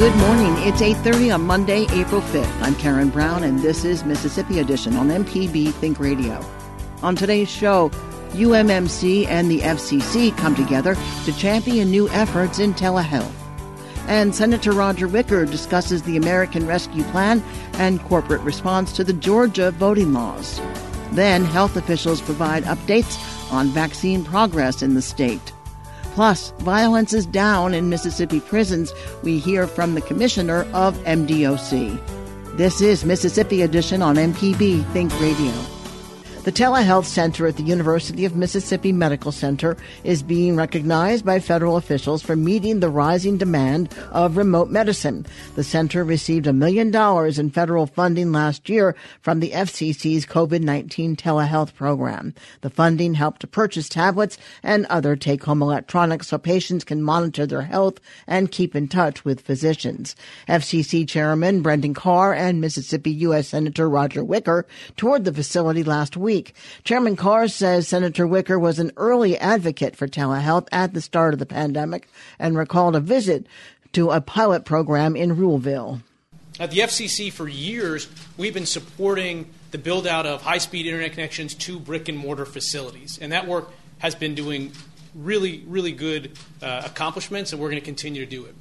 Good 0.00 0.16
morning. 0.16 0.56
It's 0.66 0.80
8:30 0.80 1.30
on 1.30 1.42
Monday, 1.42 1.86
April 1.92 2.22
5th. 2.22 2.62
I'm 2.62 2.74
Karen 2.76 3.10
Brown 3.10 3.44
and 3.44 3.58
this 3.58 3.84
is 3.84 4.02
Mississippi 4.02 4.58
Edition 4.58 4.96
on 4.96 5.10
MPB 5.10 5.72
Think 5.72 6.00
Radio. 6.00 6.42
On 7.02 7.14
today's 7.14 7.50
show, 7.50 7.90
UMMC 8.32 9.26
and 9.26 9.50
the 9.50 9.60
FCC 9.60 10.34
come 10.38 10.54
together 10.54 10.96
to 11.26 11.32
champion 11.34 11.90
new 11.90 12.08
efforts 12.08 12.60
in 12.60 12.72
telehealth. 12.72 13.30
And 14.08 14.34
Senator 14.34 14.72
Roger 14.72 15.06
Wicker 15.06 15.44
discusses 15.44 16.00
the 16.00 16.16
American 16.16 16.66
Rescue 16.66 17.04
Plan 17.04 17.42
and 17.74 18.02
corporate 18.04 18.40
response 18.40 18.92
to 18.92 19.04
the 19.04 19.12
Georgia 19.12 19.70
voting 19.70 20.14
laws. 20.14 20.62
Then, 21.12 21.44
health 21.44 21.76
officials 21.76 22.22
provide 22.22 22.64
updates 22.64 23.18
on 23.52 23.68
vaccine 23.68 24.24
progress 24.24 24.80
in 24.80 24.94
the 24.94 25.02
state. 25.02 25.52
Plus, 26.14 26.50
violence 26.58 27.12
is 27.12 27.26
down 27.26 27.72
in 27.72 27.88
Mississippi 27.88 28.40
prisons. 28.40 28.92
We 29.22 29.38
hear 29.38 29.66
from 29.66 29.94
the 29.94 30.00
commissioner 30.00 30.62
of 30.72 30.96
MDOC. 31.04 32.56
This 32.56 32.80
is 32.80 33.04
Mississippi 33.04 33.62
Edition 33.62 34.02
on 34.02 34.16
MPB 34.16 34.84
Think 34.92 35.18
Radio. 35.20 35.79
The 36.42 36.52
Telehealth 36.52 37.04
Center 37.04 37.46
at 37.46 37.58
the 37.58 37.62
University 37.62 38.24
of 38.24 38.34
Mississippi 38.34 38.92
Medical 38.92 39.30
Center 39.30 39.76
is 40.04 40.22
being 40.22 40.56
recognized 40.56 41.22
by 41.22 41.38
federal 41.38 41.76
officials 41.76 42.22
for 42.22 42.34
meeting 42.34 42.80
the 42.80 42.88
rising 42.88 43.36
demand 43.36 43.94
of 44.10 44.38
remote 44.38 44.70
medicine. 44.70 45.26
The 45.54 45.62
center 45.62 46.02
received 46.02 46.46
a 46.46 46.54
million 46.54 46.90
dollars 46.90 47.38
in 47.38 47.50
federal 47.50 47.86
funding 47.86 48.32
last 48.32 48.70
year 48.70 48.96
from 49.20 49.40
the 49.40 49.50
FCC's 49.50 50.24
COVID-19 50.24 51.14
telehealth 51.16 51.74
program. 51.74 52.32
The 52.62 52.70
funding 52.70 53.12
helped 53.12 53.42
to 53.42 53.46
purchase 53.46 53.90
tablets 53.90 54.38
and 54.62 54.86
other 54.86 55.16
take-home 55.16 55.60
electronics 55.60 56.28
so 56.28 56.38
patients 56.38 56.84
can 56.84 57.02
monitor 57.02 57.44
their 57.44 57.62
health 57.62 58.00
and 58.26 58.50
keep 58.50 58.74
in 58.74 58.88
touch 58.88 59.26
with 59.26 59.42
physicians. 59.42 60.16
FCC 60.48 61.06
Chairman 61.06 61.60
Brendan 61.60 61.92
Carr 61.92 62.32
and 62.32 62.62
Mississippi 62.62 63.10
U.S. 63.10 63.48
Senator 63.48 63.90
Roger 63.90 64.24
Wicker 64.24 64.66
toured 64.96 65.26
the 65.26 65.34
facility 65.34 65.84
last 65.84 66.16
week 66.16 66.29
week. 66.30 66.54
Chairman 66.84 67.16
Carr 67.16 67.48
says 67.48 67.88
Senator 67.88 68.24
Wicker 68.24 68.56
was 68.56 68.78
an 68.78 68.92
early 68.96 69.36
advocate 69.36 69.96
for 69.96 70.06
telehealth 70.06 70.68
at 70.70 70.94
the 70.94 71.00
start 71.00 71.32
of 71.32 71.40
the 71.40 71.44
pandemic 71.44 72.08
and 72.38 72.56
recalled 72.56 72.94
a 72.94 73.00
visit 73.00 73.48
to 73.94 74.12
a 74.12 74.20
pilot 74.20 74.64
program 74.64 75.16
in 75.16 75.36
Ruleville. 75.36 76.02
At 76.60 76.70
the 76.70 76.78
FCC, 76.78 77.32
for 77.32 77.48
years, 77.48 78.06
we've 78.36 78.54
been 78.54 78.64
supporting 78.64 79.50
the 79.72 79.78
build 79.78 80.06
out 80.06 80.24
of 80.24 80.42
high 80.42 80.58
speed 80.58 80.86
internet 80.86 81.10
connections 81.10 81.52
to 81.54 81.80
brick 81.80 82.08
and 82.08 82.16
mortar 82.16 82.46
facilities. 82.46 83.18
And 83.20 83.32
that 83.32 83.48
work 83.48 83.72
has 83.98 84.14
been 84.14 84.36
doing 84.36 84.70
really, 85.16 85.64
really 85.66 85.90
good 85.90 86.38
uh, 86.62 86.82
accomplishments, 86.84 87.52
and 87.52 87.60
we're 87.60 87.70
going 87.70 87.82
to 87.82 87.84
continue 87.84 88.24
to 88.24 88.30
do 88.30 88.44
it. 88.44 88.54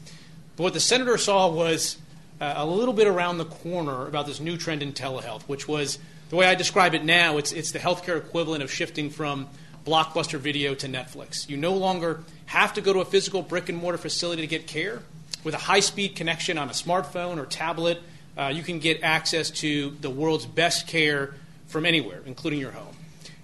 But 0.58 0.64
what 0.64 0.74
the 0.74 0.80
senator 0.80 1.20
saw 1.20 1.48
was 1.52 1.98
uh, 2.42 2.52
a 2.56 2.66
little 2.66 2.96
bit 2.96 3.06
around 3.06 3.38
the 3.38 3.46
corner 3.46 4.08
about 4.08 4.26
this 4.26 4.40
new 4.40 4.58
trend 4.58 4.82
in 4.82 4.92
telehealth, 4.92 5.44
which 5.44 5.68
was 5.68 6.00
the 6.30 6.36
way 6.36 6.46
I 6.46 6.56
describe 6.56 6.94
it 6.94 7.04
now, 7.04 7.38
it's, 7.38 7.52
it's 7.52 7.72
the 7.72 7.80
healthcare 7.80 8.18
equivalent 8.18 8.64
of 8.64 8.72
shifting 8.72 9.10
from 9.10 9.48
blockbuster 9.86 10.38
video 10.38 10.76
to 10.76 10.88
Netflix. 10.88 11.50
You 11.50 11.58
no 11.58 11.74
longer 11.74 12.24
have 12.46 12.74
to 12.74 12.82
go 12.82 12.94
to 12.94 13.00
a 13.00 13.06
physical 13.06 13.42
brick 13.42 13.70
and 13.70 13.78
mortar 13.78 13.98
facility 13.98 14.42
to 14.44 14.48
get 14.48 14.68
care. 14.68 15.02
With 15.44 15.56
a 15.56 15.60
high 15.60 15.80
speed 15.80 16.16
connection 16.16 16.58
on 16.58 16.70
a 16.70 16.74
smartphone 16.74 17.38
or 17.38 17.46
tablet, 17.46 18.02
uh, 18.38 18.52
you 18.54 18.62
can 18.62 18.80
get 18.80 19.02
access 19.04 19.50
to 19.50 19.92
the 20.02 20.10
world's 20.10 20.46
best 20.46 20.88
care 20.88 21.34
from 21.68 21.86
anywhere, 21.86 22.22
including 22.26 22.60
your 22.60 22.72
home. 22.72 22.96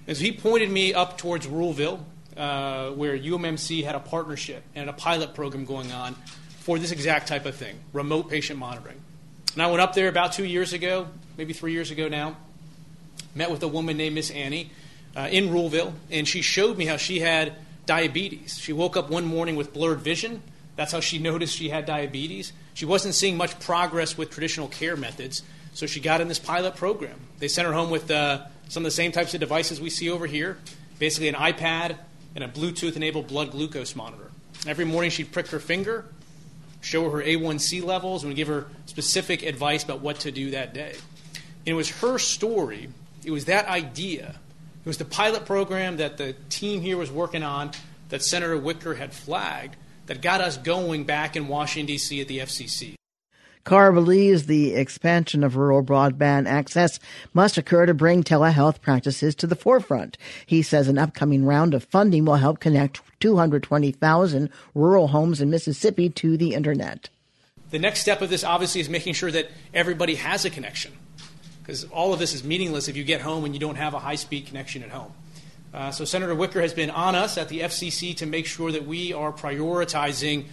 And 0.07 0.15
so 0.15 0.23
he 0.23 0.31
pointed 0.31 0.69
me 0.69 0.93
up 0.93 1.17
towards 1.17 1.47
Ruleville, 1.47 2.03
uh, 2.37 2.91
where 2.91 3.17
UMMC 3.17 3.83
had 3.83 3.95
a 3.95 3.99
partnership 3.99 4.63
and 4.75 4.89
a 4.89 4.93
pilot 4.93 5.33
program 5.33 5.65
going 5.65 5.91
on 5.91 6.15
for 6.59 6.77
this 6.77 6.91
exact 6.91 7.27
type 7.27 7.45
of 7.45 7.55
thing 7.55 7.75
remote 7.93 8.29
patient 8.29 8.59
monitoring. 8.59 8.99
And 9.53 9.63
I 9.63 9.67
went 9.67 9.81
up 9.81 9.95
there 9.95 10.09
about 10.09 10.33
two 10.33 10.45
years 10.45 10.73
ago, 10.73 11.07
maybe 11.37 11.53
three 11.53 11.71
years 11.71 11.91
ago 11.91 12.07
now, 12.09 12.35
met 13.35 13.51
with 13.51 13.61
a 13.61 13.67
woman 13.67 13.97
named 13.97 14.15
Miss 14.15 14.31
Annie 14.31 14.71
uh, 15.15 15.27
in 15.31 15.51
Ruleville, 15.51 15.93
and 16.09 16.27
she 16.27 16.41
showed 16.41 16.77
me 16.77 16.85
how 16.85 16.97
she 16.97 17.19
had 17.19 17.53
diabetes. 17.85 18.57
She 18.59 18.73
woke 18.73 18.97
up 18.97 19.09
one 19.09 19.25
morning 19.25 19.55
with 19.55 19.73
blurred 19.73 19.99
vision. 19.99 20.41
That's 20.75 20.91
how 20.91 21.01
she 21.01 21.19
noticed 21.29 21.55
she 21.55 21.69
had 21.69 21.85
diabetes. 21.85 22.53
She 22.73 22.85
wasn't 22.85 23.13
seeing 23.13 23.37
much 23.37 23.59
progress 23.59 24.17
with 24.17 24.31
traditional 24.31 24.67
care 24.67 24.95
methods, 24.95 25.43
so 25.73 25.85
she 25.85 25.99
got 25.99 26.21
in 26.21 26.27
this 26.27 26.39
pilot 26.39 26.75
program. 26.75 27.19
They 27.39 27.47
sent 27.47 27.67
her 27.67 27.73
home 27.73 27.91
with 27.91 28.09
uh, 28.09 28.45
some 28.69 28.81
of 28.81 28.85
the 28.85 28.91
same 28.95 29.11
types 29.11 29.33
of 29.33 29.39
devices 29.39 29.79
we 29.79 29.89
see 29.89 30.09
over 30.09 30.25
here 30.25 30.57
basically, 30.99 31.27
an 31.27 31.35
iPad 31.35 31.97
and 32.35 32.43
a 32.43 32.47
Bluetooth 32.47 32.95
enabled 32.95 33.27
blood 33.27 33.51
glucose 33.51 33.95
monitor. 33.95 34.31
Every 34.67 34.85
morning, 34.85 35.11
she'd 35.11 35.31
prick 35.31 35.47
her 35.47 35.59
finger, 35.59 36.05
show 36.81 37.03
her 37.05 37.17
her 37.17 37.23
A1C 37.23 37.83
levels, 37.83 38.23
and 38.23 38.35
give 38.35 38.47
her 38.47 38.67
specific 38.85 39.43
advice 39.43 39.83
about 39.83 40.01
what 40.01 40.19
to 40.21 40.31
do 40.31 40.51
that 40.51 40.73
day. 40.73 40.93
And 41.33 41.67
it 41.67 41.73
was 41.73 41.89
her 42.01 42.17
story 42.17 42.89
it 43.25 43.31
was 43.31 43.45
that 43.45 43.67
idea. 43.67 44.35
It 44.83 44.87
was 44.87 44.97
the 44.97 45.05
pilot 45.05 45.45
program 45.45 45.97
that 45.97 46.17
the 46.17 46.33
team 46.49 46.81
here 46.81 46.95
was 46.95 47.11
working 47.11 47.43
on 47.43 47.71
that 48.09 48.23
Senator 48.23 48.57
Wicker 48.57 48.93
had 48.93 49.13
flagged 49.13 49.75
that 50.05 50.21
got 50.21 50.41
us 50.41 50.57
going 50.57 51.05
back 51.05 51.35
in 51.35 51.47
Washington, 51.47 51.87
D.C. 51.87 52.21
at 52.21 52.27
the 52.27 52.37
FCC. 52.37 52.93
Carr 53.63 53.91
believes 53.91 54.45
the 54.45 54.75
expansion 54.75 55.43
of 55.43 55.55
rural 55.55 55.83
broadband 55.83 56.45
access 56.45 56.99
must 57.33 57.57
occur 57.57 57.87
to 57.87 57.95
bring 57.95 58.23
telehealth 58.23 58.79
practices 58.79 59.33
to 59.33 59.47
the 59.47 59.55
forefront. 59.55 60.19
He 60.45 60.61
says 60.61 60.87
an 60.87 60.99
upcoming 60.99 61.45
round 61.45 61.73
of 61.73 61.83
funding 61.85 62.25
will 62.25 62.35
help 62.35 62.59
connect 62.59 63.01
220,000 63.21 64.49
rural 64.75 65.07
homes 65.07 65.41
in 65.41 65.49
Mississippi 65.49 66.09
to 66.11 66.37
the 66.37 66.53
internet. 66.53 67.09
The 67.71 67.79
next 67.79 68.01
step 68.01 68.21
of 68.21 68.29
this 68.29 68.43
obviously 68.43 68.81
is 68.81 68.89
making 68.89 69.15
sure 69.15 69.31
that 69.31 69.49
everybody 69.73 70.13
has 70.13 70.45
a 70.45 70.51
connection 70.51 70.91
because 71.65 71.83
all 71.85 72.13
of 72.13 72.19
this 72.19 72.35
is 72.35 72.43
meaningless 72.43 72.87
if 72.87 72.95
you 72.95 73.03
get 73.03 73.21
home 73.21 73.43
and 73.43 73.55
you 73.55 73.59
don't 73.59 73.75
have 73.75 73.95
a 73.95 73.99
high 73.99 74.15
speed 74.15 74.45
connection 74.45 74.83
at 74.83 74.89
home. 74.89 75.11
Uh, 75.73 75.91
so, 75.91 76.05
Senator 76.05 76.35
Wicker 76.35 76.61
has 76.61 76.73
been 76.73 76.91
on 76.91 77.15
us 77.15 77.37
at 77.37 77.49
the 77.49 77.61
FCC 77.61 78.15
to 78.17 78.25
make 78.25 78.45
sure 78.45 78.71
that 78.71 78.85
we 78.85 79.13
are 79.13 79.33
prioritizing 79.33 80.45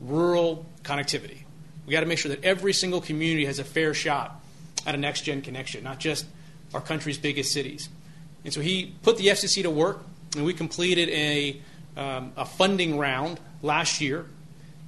rural 0.00 0.66
connectivity. 0.82 1.38
We 1.86 1.92
got 1.92 2.00
to 2.00 2.06
make 2.06 2.18
sure 2.18 2.30
that 2.30 2.44
every 2.44 2.72
single 2.72 3.00
community 3.00 3.46
has 3.46 3.58
a 3.58 3.64
fair 3.64 3.94
shot 3.94 4.42
at 4.84 4.94
a 4.94 4.98
next 4.98 5.22
gen 5.22 5.40
connection, 5.40 5.84
not 5.84 6.00
just 6.00 6.26
our 6.74 6.80
country's 6.80 7.16
biggest 7.16 7.52
cities. 7.52 7.88
And 8.44 8.52
so 8.52 8.60
he 8.60 8.94
put 9.02 9.18
the 9.18 9.28
FCC 9.28 9.62
to 9.62 9.70
work 9.70 10.02
And 10.34 10.44
we 10.44 10.52
completed 10.52 11.08
a, 11.08 11.60
um, 11.96 12.32
a 12.36 12.44
funding 12.44 12.98
round 12.98 13.40
last 13.62 14.00
year, 14.00 14.26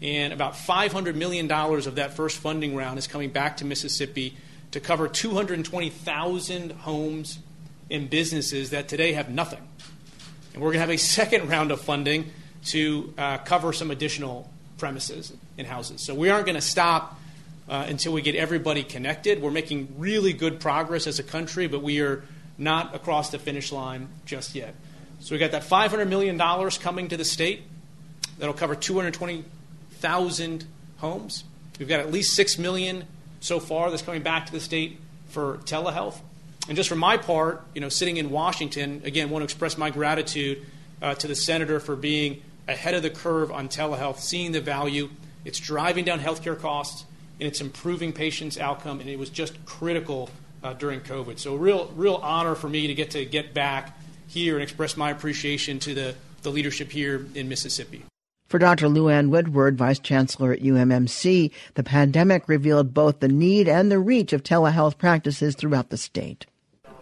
and 0.03 0.33
about 0.33 0.55
$500 0.55 1.15
million 1.15 1.51
of 1.51 1.95
that 1.95 2.15
first 2.15 2.39
funding 2.39 2.77
round 2.77 2.99
is 2.99 3.07
coming 3.07 3.31
back 3.31 3.57
to 3.59 3.65
Mississippi 3.65 4.37
to 4.73 4.81
cover 4.81 5.09
220,000 5.09 6.73
homes 6.73 7.39
and 7.91 8.11
businesses 8.11 8.71
that 8.71 8.89
today 8.89 9.13
have 9.13 9.31
nothing. 9.31 9.67
And 10.53 10.63
we're 10.63 10.69
going 10.69 10.75
to 10.75 10.81
have 10.81 10.91
a 10.91 10.99
second 10.99 11.49
round 11.49 11.71
of 11.71 11.81
funding 11.81 12.31
to 12.67 13.15
uh, 13.17 13.39
cover 13.39 13.73
some 13.73 13.91
additional 13.91 14.51
premises 14.77 15.33
and 15.57 15.67
houses. 15.67 16.01
So 16.01 16.15
we 16.15 16.31
aren't 16.31 16.47
going 16.47 16.57
to 16.57 16.61
stop 16.61 17.19
uh, 17.69 17.85
until 17.89 18.13
we 18.13 18.23
get 18.23 18.35
everybody 18.35 18.83
connected. 18.83 19.43
We're 19.43 19.51
making 19.51 19.95
really 19.99 20.33
good 20.33 20.61
progress 20.61 21.07
as 21.07 21.19
a 21.19 21.23
country, 21.23 21.67
but 21.67 21.83
we 21.83 22.01
are 22.01 22.25
not 22.57 22.95
across 22.95 23.31
the 23.31 23.39
finish 23.39 23.73
line 23.73 24.09
just 24.25 24.55
yet. 24.55 24.75
So 25.21 25.35
we 25.35 25.39
got 25.39 25.53
that 25.53 25.63
$500 25.63 26.09
million 26.09 26.39
coming 26.71 27.09
to 27.09 27.17
the 27.17 27.25
state 27.25 27.63
that'll 28.39 28.55
cover 28.55 28.75
220,000 28.75 30.65
homes. 30.99 31.45
We've 31.79 31.89
got 31.89 32.01
at 32.01 32.11
least 32.11 32.35
6 32.35 32.59
million 32.59 33.05
so 33.41 33.61
far 33.61 33.91
that's 33.91 34.03
coming 34.03 34.23
back 34.23 34.47
to 34.47 34.53
the 34.53 34.61
state 34.61 34.99
for 35.29 35.59
telehealth. 35.59 36.17
And 36.69 36.77
just 36.77 36.89
for 36.89 36.97
my 36.97 37.17
part, 37.17 37.63
you 37.75 37.81
know, 37.81 37.89
sitting 37.89 38.19
in 38.19 38.31
Washington, 38.31 39.03
again, 39.05 39.31
want 39.31 39.41
to 39.43 39.45
express 39.45 39.79
my 39.79 39.91
gratitude 39.91 40.67
uh, 41.01 41.15
to 41.15 41.27
the 41.27 41.35
senator 41.35 41.81
for 41.81 41.97
being 41.97 42.43
ahead 42.67 42.95
of 42.95 43.03
the 43.03 43.11
curve 43.11 43.51
on 43.51 43.69
telehealth, 43.69 44.19
seeing 44.19 44.53
the 44.53 44.61
value. 44.61 45.09
It's 45.45 45.59
driving 45.59 46.05
down 46.05 46.21
healthcare 46.21 46.59
costs 46.59 47.05
and 47.41 47.47
it's 47.47 47.61
improving 47.61 48.13
patients' 48.13 48.59
outcome, 48.59 49.01
and 49.01 49.09
it 49.09 49.19
was 49.19 49.31
just 49.31 49.65
critical 49.65 50.29
uh, 50.63 50.73
during 50.73 51.01
COVID. 51.01 51.39
So, 51.39 51.55
real, 51.55 51.93
real 51.95 52.17
honor 52.17 52.57
for 52.57 52.69
me 52.69 52.89
to 52.89 52.95
get 52.95 53.13
to 53.13 53.25
get 53.25 53.55
back 53.55 53.97
here 54.27 54.55
and 54.55 54.63
express 54.63 54.97
my 54.97 55.11
appreciation 55.11 55.79
to 55.81 55.95
the, 55.95 56.15
the 56.43 56.51
leadership 56.51 56.91
here 56.91 57.27
in 57.35 57.49
Mississippi. 57.49 58.05
For 58.49 58.59
Dr. 58.59 58.89
Lou 58.89 59.11
Ann 59.11 59.29
Woodward, 59.29 59.77
Vice 59.77 59.99
Chancellor 59.99 60.55
at 60.55 60.61
UMMC, 60.61 61.51
the 61.75 61.83
pandemic 61.83 62.49
revealed 62.49 62.95
both 62.95 63.21
the 63.21 63.29
need 63.29 63.69
and 63.69 63.93
the 63.93 63.99
reach 63.99 64.33
of 64.33 64.43
telehealth 64.43 64.97
practices 64.97 65.55
throughout 65.55 65.91
the 65.91 65.99
state. 65.99 66.47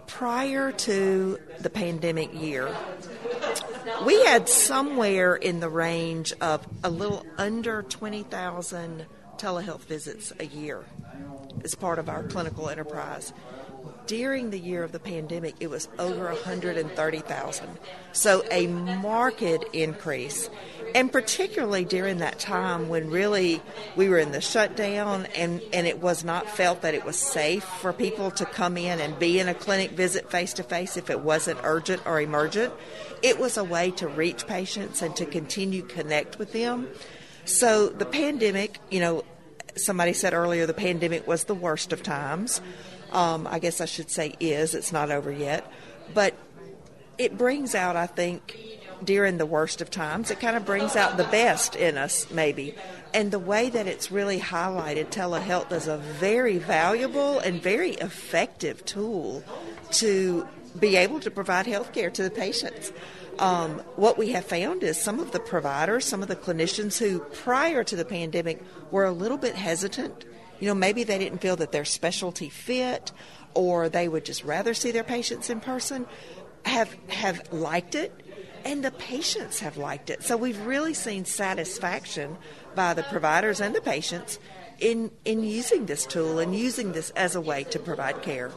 Prior 0.08 0.72
to 0.72 1.38
the 1.60 1.70
pandemic 1.70 2.34
year, 2.34 2.69
we 4.04 4.25
had 4.25 4.48
somewhere 4.48 5.37
in 5.37 5.60
the 5.60 5.69
range 5.69 6.32
of 6.40 6.66
a 6.82 6.90
little 6.90 7.25
under 7.38 7.82
20,000 7.82 9.06
telehealth 9.37 9.84
visits 9.84 10.32
a 10.40 10.46
year 10.46 10.84
as 11.62 11.76
part 11.76 12.00
of 12.00 12.08
our 12.08 12.25
clinical 12.25 12.69
enterprise. 12.69 13.32
During 14.06 14.50
the 14.50 14.58
year 14.58 14.84
of 14.84 14.92
the 14.92 15.00
pandemic, 15.00 15.56
it 15.58 15.68
was 15.68 15.88
over 15.98 16.26
130,000. 16.26 17.68
So 18.12 18.44
a 18.50 18.66
marked 18.68 19.42
increase. 19.72 20.48
And 20.94 21.10
particularly 21.10 21.84
during 21.84 22.18
that 22.18 22.38
time 22.38 22.88
when 22.88 23.10
really 23.10 23.60
we 23.96 24.08
were 24.08 24.18
in 24.18 24.32
the 24.32 24.40
shutdown 24.40 25.26
and, 25.34 25.60
and 25.72 25.86
it 25.86 26.00
was 26.00 26.24
not 26.24 26.48
felt 26.48 26.82
that 26.82 26.94
it 26.94 27.04
was 27.04 27.16
safe 27.16 27.64
for 27.64 27.92
people 27.92 28.30
to 28.32 28.46
come 28.46 28.76
in 28.76 29.00
and 29.00 29.18
be 29.18 29.40
in 29.40 29.48
a 29.48 29.54
clinic 29.54 29.90
visit 29.90 30.30
face 30.30 30.52
to 30.54 30.62
face 30.62 30.96
if 30.96 31.10
it 31.10 31.20
wasn't 31.20 31.58
urgent 31.64 32.06
or 32.06 32.20
emergent. 32.20 32.72
It 33.22 33.38
was 33.38 33.56
a 33.56 33.64
way 33.64 33.90
to 33.92 34.06
reach 34.06 34.46
patients 34.46 35.02
and 35.02 35.16
to 35.16 35.26
continue 35.26 35.82
connect 35.82 36.38
with 36.38 36.52
them. 36.52 36.88
So 37.44 37.88
the 37.88 38.06
pandemic, 38.06 38.78
you 38.90 39.00
know, 39.00 39.24
somebody 39.76 40.12
said 40.12 40.32
earlier 40.32 40.66
the 40.66 40.74
pandemic 40.74 41.26
was 41.26 41.44
the 41.44 41.54
worst 41.54 41.92
of 41.92 42.02
times. 42.02 42.60
Um, 43.12 43.46
I 43.46 43.58
guess 43.58 43.80
I 43.80 43.84
should 43.84 44.10
say 44.10 44.34
is. 44.40 44.74
It's 44.74 44.92
not 44.92 45.10
over 45.10 45.30
yet. 45.30 45.70
But 46.14 46.34
it 47.18 47.38
brings 47.38 47.74
out, 47.74 47.96
I 47.96 48.06
think, 48.06 48.58
during 49.04 49.38
the 49.38 49.46
worst 49.46 49.80
of 49.80 49.90
times, 49.90 50.30
it 50.30 50.40
kind 50.40 50.56
of 50.56 50.64
brings 50.64 50.96
out 50.96 51.16
the 51.16 51.24
best 51.24 51.76
in 51.76 51.96
us, 51.98 52.30
maybe. 52.30 52.74
And 53.12 53.30
the 53.30 53.38
way 53.38 53.70
that 53.70 53.86
it's 53.86 54.10
really 54.10 54.40
highlighted 54.40 55.06
telehealth 55.06 55.72
as 55.72 55.86
a 55.86 55.98
very 55.98 56.58
valuable 56.58 57.38
and 57.38 57.62
very 57.62 57.92
effective 57.92 58.84
tool 58.84 59.42
to 59.92 60.46
be 60.78 60.96
able 60.96 61.20
to 61.20 61.30
provide 61.30 61.66
health 61.66 61.92
care 61.92 62.10
to 62.10 62.22
the 62.22 62.30
patients. 62.30 62.92
Um, 63.38 63.80
what 63.96 64.16
we 64.16 64.30
have 64.32 64.44
found 64.44 64.82
is 64.82 65.00
some 65.00 65.20
of 65.20 65.32
the 65.32 65.40
providers, 65.40 66.04
some 66.04 66.22
of 66.22 66.28
the 66.28 66.36
clinicians 66.36 66.98
who 66.98 67.20
prior 67.20 67.84
to 67.84 67.96
the 67.96 68.04
pandemic 68.04 68.62
were 68.90 69.04
a 69.04 69.12
little 69.12 69.38
bit 69.38 69.54
hesitant. 69.54 70.24
You 70.60 70.68
know, 70.68 70.74
maybe 70.74 71.04
they 71.04 71.18
didn't 71.18 71.38
feel 71.38 71.56
that 71.56 71.72
their 71.72 71.84
specialty 71.84 72.48
fit 72.48 73.12
or 73.54 73.88
they 73.88 74.08
would 74.08 74.24
just 74.24 74.44
rather 74.44 74.74
see 74.74 74.90
their 74.90 75.04
patients 75.04 75.50
in 75.50 75.60
person, 75.60 76.06
have 76.64 76.94
have 77.08 77.52
liked 77.52 77.94
it 77.94 78.12
and 78.64 78.84
the 78.84 78.90
patients 78.90 79.60
have 79.60 79.76
liked 79.76 80.10
it. 80.10 80.24
So 80.24 80.36
we've 80.36 80.60
really 80.66 80.92
seen 80.92 81.24
satisfaction 81.24 82.36
by 82.74 82.94
the 82.94 83.04
providers 83.04 83.60
and 83.60 83.74
the 83.74 83.80
patients 83.80 84.40
in 84.80 85.10
in 85.24 85.44
using 85.44 85.86
this 85.86 86.04
tool 86.04 86.38
and 86.38 86.54
using 86.54 86.92
this 86.92 87.10
as 87.10 87.36
a 87.36 87.40
way 87.40 87.64
to 87.64 87.78
provide 87.78 88.22
care. 88.22 88.50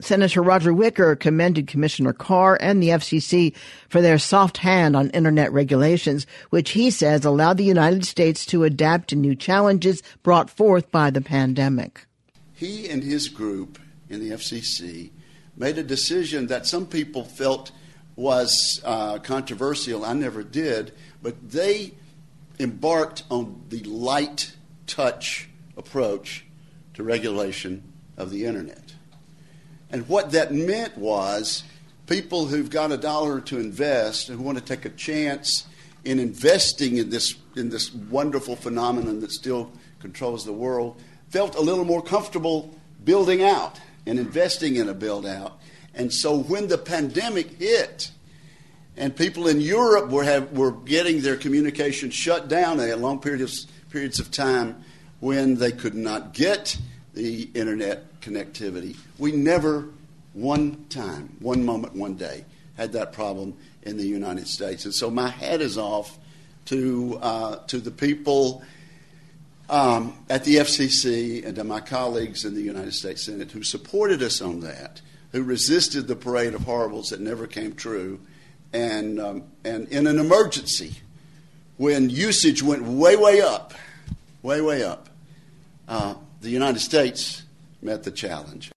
Senator 0.00 0.42
Roger 0.42 0.74
Wicker 0.74 1.16
commended 1.16 1.66
Commissioner 1.66 2.12
Carr 2.12 2.58
and 2.60 2.82
the 2.82 2.90
FCC 2.90 3.54
for 3.88 4.02
their 4.02 4.18
soft 4.18 4.58
hand 4.58 4.94
on 4.94 5.10
internet 5.10 5.52
regulations, 5.52 6.26
which 6.50 6.70
he 6.70 6.90
says 6.90 7.24
allowed 7.24 7.56
the 7.56 7.64
United 7.64 8.04
States 8.04 8.44
to 8.46 8.64
adapt 8.64 9.08
to 9.08 9.16
new 9.16 9.34
challenges 9.34 10.02
brought 10.22 10.50
forth 10.50 10.90
by 10.90 11.10
the 11.10 11.22
pandemic. 11.22 12.06
He 12.52 12.88
and 12.88 13.02
his 13.02 13.28
group 13.28 13.78
in 14.08 14.20
the 14.20 14.30
FCC 14.30 15.10
made 15.56 15.78
a 15.78 15.82
decision 15.82 16.48
that 16.48 16.66
some 16.66 16.86
people 16.86 17.24
felt 17.24 17.72
was 18.16 18.80
uh, 18.84 19.18
controversial. 19.18 20.04
I 20.04 20.12
never 20.12 20.42
did, 20.42 20.92
but 21.22 21.50
they 21.50 21.92
embarked 22.58 23.24
on 23.30 23.62
the 23.68 23.82
light 23.84 24.54
touch 24.86 25.48
approach 25.76 26.44
to 26.94 27.02
regulation 27.02 27.82
of 28.16 28.30
the 28.30 28.46
internet. 28.46 28.85
And 29.90 30.08
what 30.08 30.32
that 30.32 30.52
meant 30.52 30.96
was 30.98 31.64
people 32.06 32.46
who've 32.46 32.70
got 32.70 32.92
a 32.92 32.96
dollar 32.96 33.40
to 33.42 33.58
invest 33.58 34.28
and 34.28 34.38
who 34.38 34.44
want 34.44 34.58
to 34.58 34.64
take 34.64 34.84
a 34.84 34.90
chance 34.90 35.66
in 36.04 36.18
investing 36.18 36.98
in 36.98 37.10
this 37.10 37.34
in 37.56 37.68
this 37.68 37.92
wonderful 37.92 38.54
phenomenon 38.54 39.20
that 39.20 39.32
still 39.32 39.72
controls 40.00 40.44
the 40.44 40.52
world 40.52 41.00
felt 41.30 41.56
a 41.56 41.60
little 41.60 41.84
more 41.84 42.02
comfortable 42.02 42.74
building 43.04 43.42
out 43.42 43.80
and 44.06 44.18
investing 44.18 44.76
in 44.76 44.88
a 44.88 44.94
build 44.94 45.26
out. 45.26 45.58
And 45.94 46.12
so 46.12 46.38
when 46.38 46.68
the 46.68 46.78
pandemic 46.78 47.58
hit 47.58 48.10
and 48.96 49.14
people 49.14 49.48
in 49.48 49.60
Europe 49.60 50.10
were 50.10 50.24
have, 50.24 50.52
were 50.52 50.70
getting 50.70 51.22
their 51.22 51.36
communication 51.36 52.10
shut 52.10 52.48
down, 52.48 52.76
they 52.76 52.88
had 52.88 53.00
long 53.00 53.18
periods 53.18 53.66
periods 53.90 54.20
of 54.20 54.30
time 54.30 54.84
when 55.20 55.56
they 55.56 55.72
could 55.72 55.94
not 55.94 56.32
get 56.32 56.78
the 57.16 57.48
internet 57.54 58.20
connectivity. 58.20 58.96
We 59.18 59.32
never, 59.32 59.88
one 60.34 60.84
time, 60.90 61.34
one 61.40 61.64
moment, 61.64 61.96
one 61.96 62.14
day, 62.14 62.44
had 62.76 62.92
that 62.92 63.12
problem 63.12 63.54
in 63.82 63.96
the 63.96 64.06
United 64.06 64.46
States. 64.46 64.84
And 64.84 64.94
so 64.94 65.10
my 65.10 65.28
hat 65.28 65.60
is 65.60 65.78
off 65.78 66.18
to, 66.66 67.18
uh, 67.22 67.56
to 67.68 67.78
the 67.78 67.90
people 67.90 68.62
um, 69.70 70.14
at 70.28 70.44
the 70.44 70.56
FCC 70.56 71.44
and 71.44 71.56
to 71.56 71.64
my 71.64 71.80
colleagues 71.80 72.44
in 72.44 72.54
the 72.54 72.62
United 72.62 72.92
States 72.92 73.24
Senate 73.24 73.50
who 73.50 73.62
supported 73.62 74.22
us 74.22 74.42
on 74.42 74.60
that, 74.60 75.00
who 75.32 75.42
resisted 75.42 76.06
the 76.06 76.16
parade 76.16 76.54
of 76.54 76.62
horribles 76.62 77.08
that 77.10 77.20
never 77.20 77.46
came 77.46 77.74
true. 77.74 78.20
And, 78.74 79.18
um, 79.18 79.44
and 79.64 79.88
in 79.88 80.06
an 80.06 80.18
emergency, 80.18 80.96
when 81.78 82.10
usage 82.10 82.62
went 82.62 82.82
way, 82.82 83.16
way 83.16 83.40
up, 83.40 83.72
way, 84.42 84.60
way 84.60 84.82
up, 84.82 85.08
uh, 85.88 86.14
the 86.46 86.52
United 86.52 86.78
States 86.78 87.42
met 87.82 88.04
the 88.04 88.10
challenge. 88.12 88.70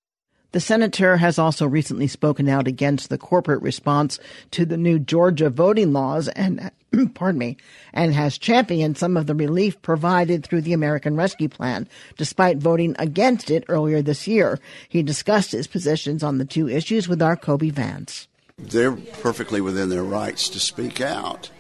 The 0.53 0.59
senator 0.59 1.17
has 1.17 1.37
also 1.37 1.67
recently 1.67 2.07
spoken 2.07 2.49
out 2.49 2.67
against 2.67 3.09
the 3.09 3.17
corporate 3.19 3.61
response 3.61 4.17
to 4.49 4.65
the 4.65 4.75
new 4.75 4.97
Georgia 4.97 5.51
voting 5.51 5.93
laws 5.93 6.29
and 6.29 6.71
pardon 7.13 7.37
me, 7.37 7.57
and 7.93 8.11
has 8.15 8.39
championed 8.39 8.97
some 8.97 9.15
of 9.15 9.27
the 9.27 9.35
relief 9.35 9.79
provided 9.83 10.43
through 10.43 10.61
the 10.61 10.73
American 10.73 11.15
Rescue 11.15 11.47
Plan, 11.47 11.87
despite 12.17 12.57
voting 12.57 12.95
against 12.97 13.51
it 13.51 13.65
earlier 13.67 14.01
this 14.01 14.27
year. 14.27 14.57
He 14.89 15.03
discussed 15.03 15.51
his 15.51 15.67
positions 15.67 16.23
on 16.23 16.39
the 16.39 16.45
two 16.45 16.67
issues 16.67 17.07
with 17.07 17.21
our 17.21 17.37
Kobee 17.37 17.69
Vance. 17.69 18.27
They're 18.57 18.93
perfectly 18.93 19.61
within 19.61 19.89
their 19.89 20.03
rights 20.03 20.49
to 20.49 20.59
speak 20.59 21.01
out, 21.01 21.51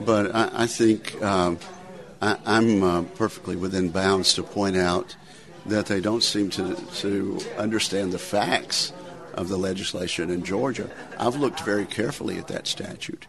but 0.00 0.32
I, 0.32 0.62
I 0.62 0.66
think 0.68 1.20
um, 1.20 1.58
I, 2.22 2.36
am 2.46 2.84
uh, 2.84 3.02
perfectly 3.02 3.56
within 3.56 3.88
bounds 3.88 4.34
to 4.34 4.44
point 4.44 4.76
out 4.76 5.16
that 5.70 5.86
they 5.86 6.00
don't 6.00 6.22
seem 6.22 6.50
to, 6.50 6.74
to 6.96 7.40
understand 7.56 8.12
the 8.12 8.18
facts 8.18 8.92
of 9.34 9.48
the 9.48 9.56
legislation 9.56 10.30
in 10.30 10.44
Georgia. 10.44 10.90
I've 11.18 11.36
looked 11.36 11.60
very 11.60 11.86
carefully 11.86 12.38
at 12.38 12.48
that 12.48 12.66
statute. 12.66 13.26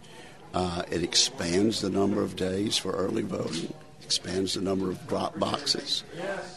Uh, 0.54 0.84
it 0.92 1.04
expands 1.04 1.82
the 1.82 1.90
number 1.90 2.22
of 2.22 2.36
days 2.36 2.78
for 2.78 2.92
early 2.92 3.22
voting, 3.22 3.74
expands 4.04 4.56
the 4.56 4.62
number 4.62 4.90
of 4.90 5.08
drop 5.08 5.40
boxes. 5.40 6.04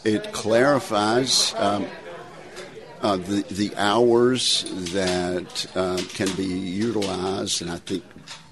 It 0.03 0.33
clarifies 0.33 1.53
um, 1.55 1.87
uh, 3.01 3.17
the, 3.17 3.45
the 3.49 3.75
hours 3.77 4.65
that 4.93 5.67
uh, 5.75 6.01
can 6.09 6.35
be 6.35 6.45
utilized, 6.45 7.61
and 7.61 7.71
I 7.71 7.77
think 7.77 8.03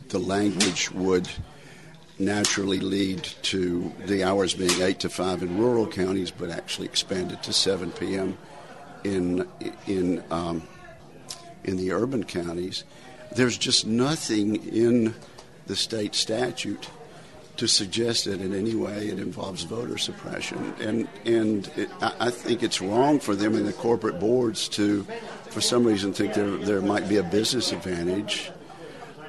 the 0.09 0.19
language 0.19 0.91
would 0.91 1.27
naturally 2.25 2.79
lead 2.79 3.23
to 3.43 3.91
the 4.05 4.23
hours 4.23 4.53
being 4.53 4.81
8 4.81 4.99
to 4.99 5.09
5 5.09 5.43
in 5.43 5.57
rural 5.57 5.87
counties, 5.87 6.31
but 6.31 6.49
actually 6.49 6.87
expanded 6.87 7.41
to 7.43 7.53
7 7.53 7.91
p.m. 7.91 8.37
in, 9.03 9.47
in, 9.87 10.23
um, 10.31 10.67
in 11.63 11.77
the 11.77 11.91
urban 11.91 12.23
counties. 12.23 12.83
There's 13.35 13.57
just 13.57 13.85
nothing 13.85 14.55
in 14.67 15.15
the 15.67 15.75
state 15.75 16.15
statute 16.15 16.89
to 17.57 17.67
suggest 17.67 18.25
that 18.25 18.41
in 18.41 18.53
any 18.53 18.75
way 18.75 19.07
it 19.07 19.19
involves 19.19 19.63
voter 19.63 19.97
suppression. 19.97 20.73
And, 20.79 21.07
and 21.25 21.67
it, 21.75 21.89
I 22.01 22.31
think 22.31 22.63
it's 22.63 22.81
wrong 22.81 23.19
for 23.19 23.35
them 23.35 23.55
and 23.55 23.67
the 23.67 23.73
corporate 23.73 24.19
boards 24.19 24.67
to, 24.69 25.03
for 25.49 25.61
some 25.61 25.83
reason, 25.83 26.13
think 26.13 26.33
there, 26.33 26.57
there 26.57 26.81
might 26.81 27.07
be 27.07 27.17
a 27.17 27.23
business 27.23 27.71
advantage 27.71 28.51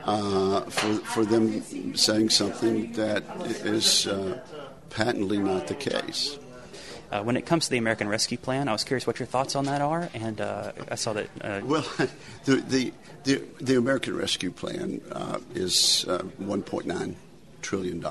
uh, 0.05 0.61
for, 0.63 0.95
for 1.07 1.25
them 1.25 1.95
saying 1.97 2.31
something 2.31 2.93
that 2.93 3.25
is 3.65 4.07
uh, 4.07 4.41
patently 4.91 5.39
not 5.39 5.67
the 5.67 5.75
case. 5.75 6.39
Uh, 7.11 7.23
when 7.23 7.37
it 7.37 7.47
comes 7.47 7.67
to 7.67 7.71
the 7.71 7.79
American 7.79 8.09
Rescue 8.09 8.39
Plan, 8.39 8.69
I 8.69 8.73
was 8.73 8.85
curious 8.85 9.07
what 9.07 9.19
your 9.19 9.27
thoughts 9.27 9.55
on 9.55 9.67
that 9.67 9.81
are, 9.81 10.11
and 10.15 10.41
uh, 10.41 10.73
I 10.91 10.95
saw 10.97 11.13
that. 11.13 11.29
Uh, 11.41 11.61
well, 11.65 11.87
the, 12.45 12.57
the, 12.57 12.93
the, 13.25 13.43
the, 13.61 13.77
American 13.77 14.17
Rescue 14.17 14.51
Plan 14.51 15.01
uh, 15.13 15.39
is 15.55 16.05
$1.9 16.09 17.15
trillion. 17.63 18.07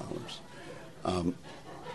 Um, 1.05 1.35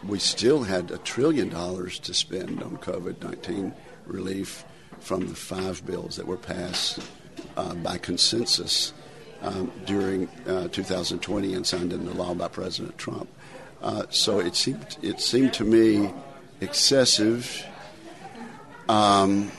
we 0.07 0.19
still 0.19 0.65
had 0.65 0.91
a 0.91 0.99
trillion 0.99 1.49
dollars 1.49 1.99
to 2.01 2.15
spend 2.15 2.63
on 2.63 2.77
COVID 2.77 3.23
19 3.23 3.73
relief 4.07 4.65
from 5.01 5.27
the 5.29 5.35
five 5.35 5.85
bills 5.87 6.17
that 6.17 6.27
were 6.27 6.37
passed 6.37 7.01
by 7.83 7.99
consensus 7.99 8.93
um, 9.43 9.71
during 9.87 10.29
uh, 10.47 10.69
2020 10.69 11.55
and 11.55 11.67
signed 11.67 11.93
into 11.93 12.13
law 12.13 12.35
by 12.35 12.49
President 12.49 12.97
Trump. 12.99 13.29
Uh, 13.81 14.05
so 14.11 14.41
it 14.41 14.57
seemed 14.57 14.97
it 15.03 15.21
seemed 15.21 15.53
to 15.55 15.65
me 15.65 16.13
excessive, 16.61 17.65
um, 18.89 19.53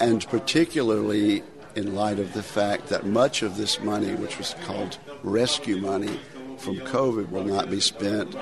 and 0.00 0.26
particularly 0.28 1.42
in 1.74 1.94
light 1.94 2.18
of 2.18 2.32
the 2.34 2.42
fact 2.42 2.88
that 2.88 3.06
much 3.06 3.42
of 3.42 3.56
this 3.56 3.80
money, 3.80 4.14
which 4.14 4.36
was 4.38 4.54
called 4.64 4.98
rescue 5.22 5.78
money 5.78 6.20
from 6.58 6.76
COVID, 6.76 7.30
will 7.30 7.44
not 7.44 7.70
be 7.70 7.80
spent 7.80 8.36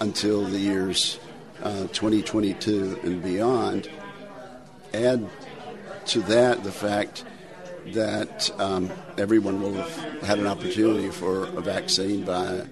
until 0.00 0.44
the 0.44 0.58
years 0.58 1.18
uh, 1.62 1.86
2022 1.88 3.00
and 3.02 3.22
beyond. 3.22 3.88
Add 4.94 5.28
to 6.06 6.20
that 6.20 6.64
the 6.64 6.72
fact 6.72 7.24
that 7.94 8.50
um, 8.60 8.90
everyone 9.16 9.60
will 9.60 9.74
have 9.74 10.22
had 10.22 10.38
an 10.38 10.46
opportunity 10.46 11.10
for 11.10 11.44
a 11.44 11.60
vaccine 11.60 12.24
by 12.24 12.66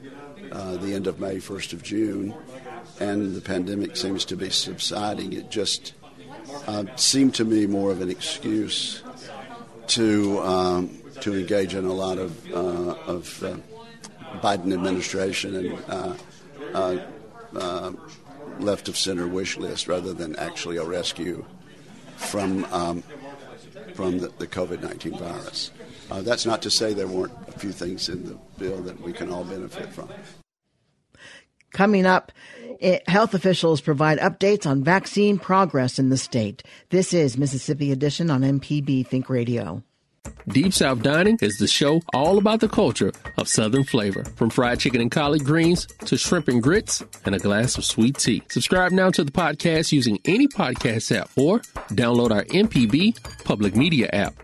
uh, 0.52 0.76
the 0.76 0.94
end 0.94 1.06
of 1.06 1.20
May, 1.20 1.36
1st 1.36 1.72
of 1.72 1.82
June, 1.82 2.34
and 3.00 3.34
the 3.34 3.40
pandemic 3.40 3.96
seems 3.96 4.24
to 4.26 4.36
be 4.36 4.50
subsiding. 4.50 5.32
It 5.32 5.50
just 5.50 5.94
uh, 6.66 6.84
seemed 6.96 7.34
to 7.36 7.44
me 7.44 7.66
more 7.66 7.90
of 7.90 8.00
an 8.00 8.10
excuse 8.10 9.02
to 9.88 10.40
um, 10.40 10.98
to 11.20 11.34
engage 11.34 11.74
in 11.74 11.84
a 11.84 11.92
lot 11.92 12.18
of 12.18 12.52
uh, 12.52 12.94
of 13.06 13.42
uh, 13.42 13.56
Biden 14.40 14.72
administration 14.72 15.54
and 15.54 15.84
uh, 16.74 16.98
uh, 17.54 17.92
left 18.58 18.88
of 18.88 18.96
center 18.96 19.26
wish 19.26 19.56
list 19.56 19.88
rather 19.88 20.12
than 20.12 20.36
actually 20.36 20.76
a 20.76 20.84
rescue 20.84 21.44
from 22.16 22.64
um, 22.72 23.02
from 23.96 24.18
the, 24.18 24.28
the 24.38 24.46
COVID 24.46 24.82
19 24.82 25.18
virus. 25.18 25.72
Uh, 26.10 26.20
that's 26.22 26.46
not 26.46 26.62
to 26.62 26.70
say 26.70 26.92
there 26.92 27.08
weren't 27.08 27.32
a 27.48 27.58
few 27.58 27.72
things 27.72 28.08
in 28.08 28.24
the 28.26 28.38
bill 28.58 28.80
that 28.82 29.00
we 29.00 29.12
can 29.12 29.32
all 29.32 29.44
benefit 29.44 29.92
from. 29.92 30.08
Coming 31.72 32.06
up, 32.06 32.32
it, 32.78 33.08
health 33.08 33.34
officials 33.34 33.80
provide 33.80 34.18
updates 34.18 34.66
on 34.66 34.84
vaccine 34.84 35.38
progress 35.38 35.98
in 35.98 36.10
the 36.10 36.16
state. 36.16 36.62
This 36.90 37.12
is 37.12 37.36
Mississippi 37.36 37.90
Edition 37.90 38.30
on 38.30 38.42
MPB 38.42 39.06
Think 39.06 39.28
Radio. 39.28 39.82
Deep 40.48 40.72
South 40.72 41.02
Dining 41.02 41.38
is 41.42 41.58
the 41.58 41.66
show 41.66 42.00
all 42.14 42.38
about 42.38 42.60
the 42.60 42.68
culture 42.68 43.12
of 43.36 43.48
Southern 43.48 43.84
flavor, 43.84 44.24
from 44.36 44.50
fried 44.50 44.80
chicken 44.80 45.00
and 45.00 45.10
collard 45.10 45.44
greens 45.44 45.86
to 46.04 46.16
shrimp 46.16 46.48
and 46.48 46.62
grits 46.62 47.02
and 47.24 47.34
a 47.34 47.38
glass 47.38 47.76
of 47.78 47.84
sweet 47.84 48.16
tea. 48.18 48.42
Subscribe 48.48 48.92
now 48.92 49.10
to 49.10 49.24
the 49.24 49.32
podcast 49.32 49.92
using 49.92 50.18
any 50.24 50.46
podcast 50.48 51.14
app 51.16 51.30
or 51.36 51.60
download 51.90 52.30
our 52.30 52.44
MPB 52.44 53.44
public 53.44 53.74
media 53.74 54.08
app. 54.12 54.34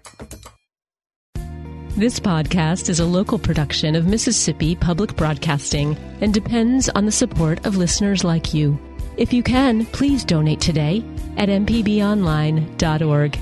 This 1.94 2.18
podcast 2.18 2.88
is 2.88 3.00
a 3.00 3.04
local 3.04 3.38
production 3.38 3.94
of 3.94 4.06
Mississippi 4.06 4.74
Public 4.74 5.14
Broadcasting 5.14 5.94
and 6.22 6.32
depends 6.32 6.88
on 6.88 7.04
the 7.04 7.12
support 7.12 7.66
of 7.66 7.76
listeners 7.76 8.24
like 8.24 8.54
you. 8.54 8.78
If 9.18 9.30
you 9.34 9.42
can, 9.42 9.84
please 9.84 10.24
donate 10.24 10.62
today 10.62 11.04
at 11.36 11.50
mpbonline.org. 11.50 13.38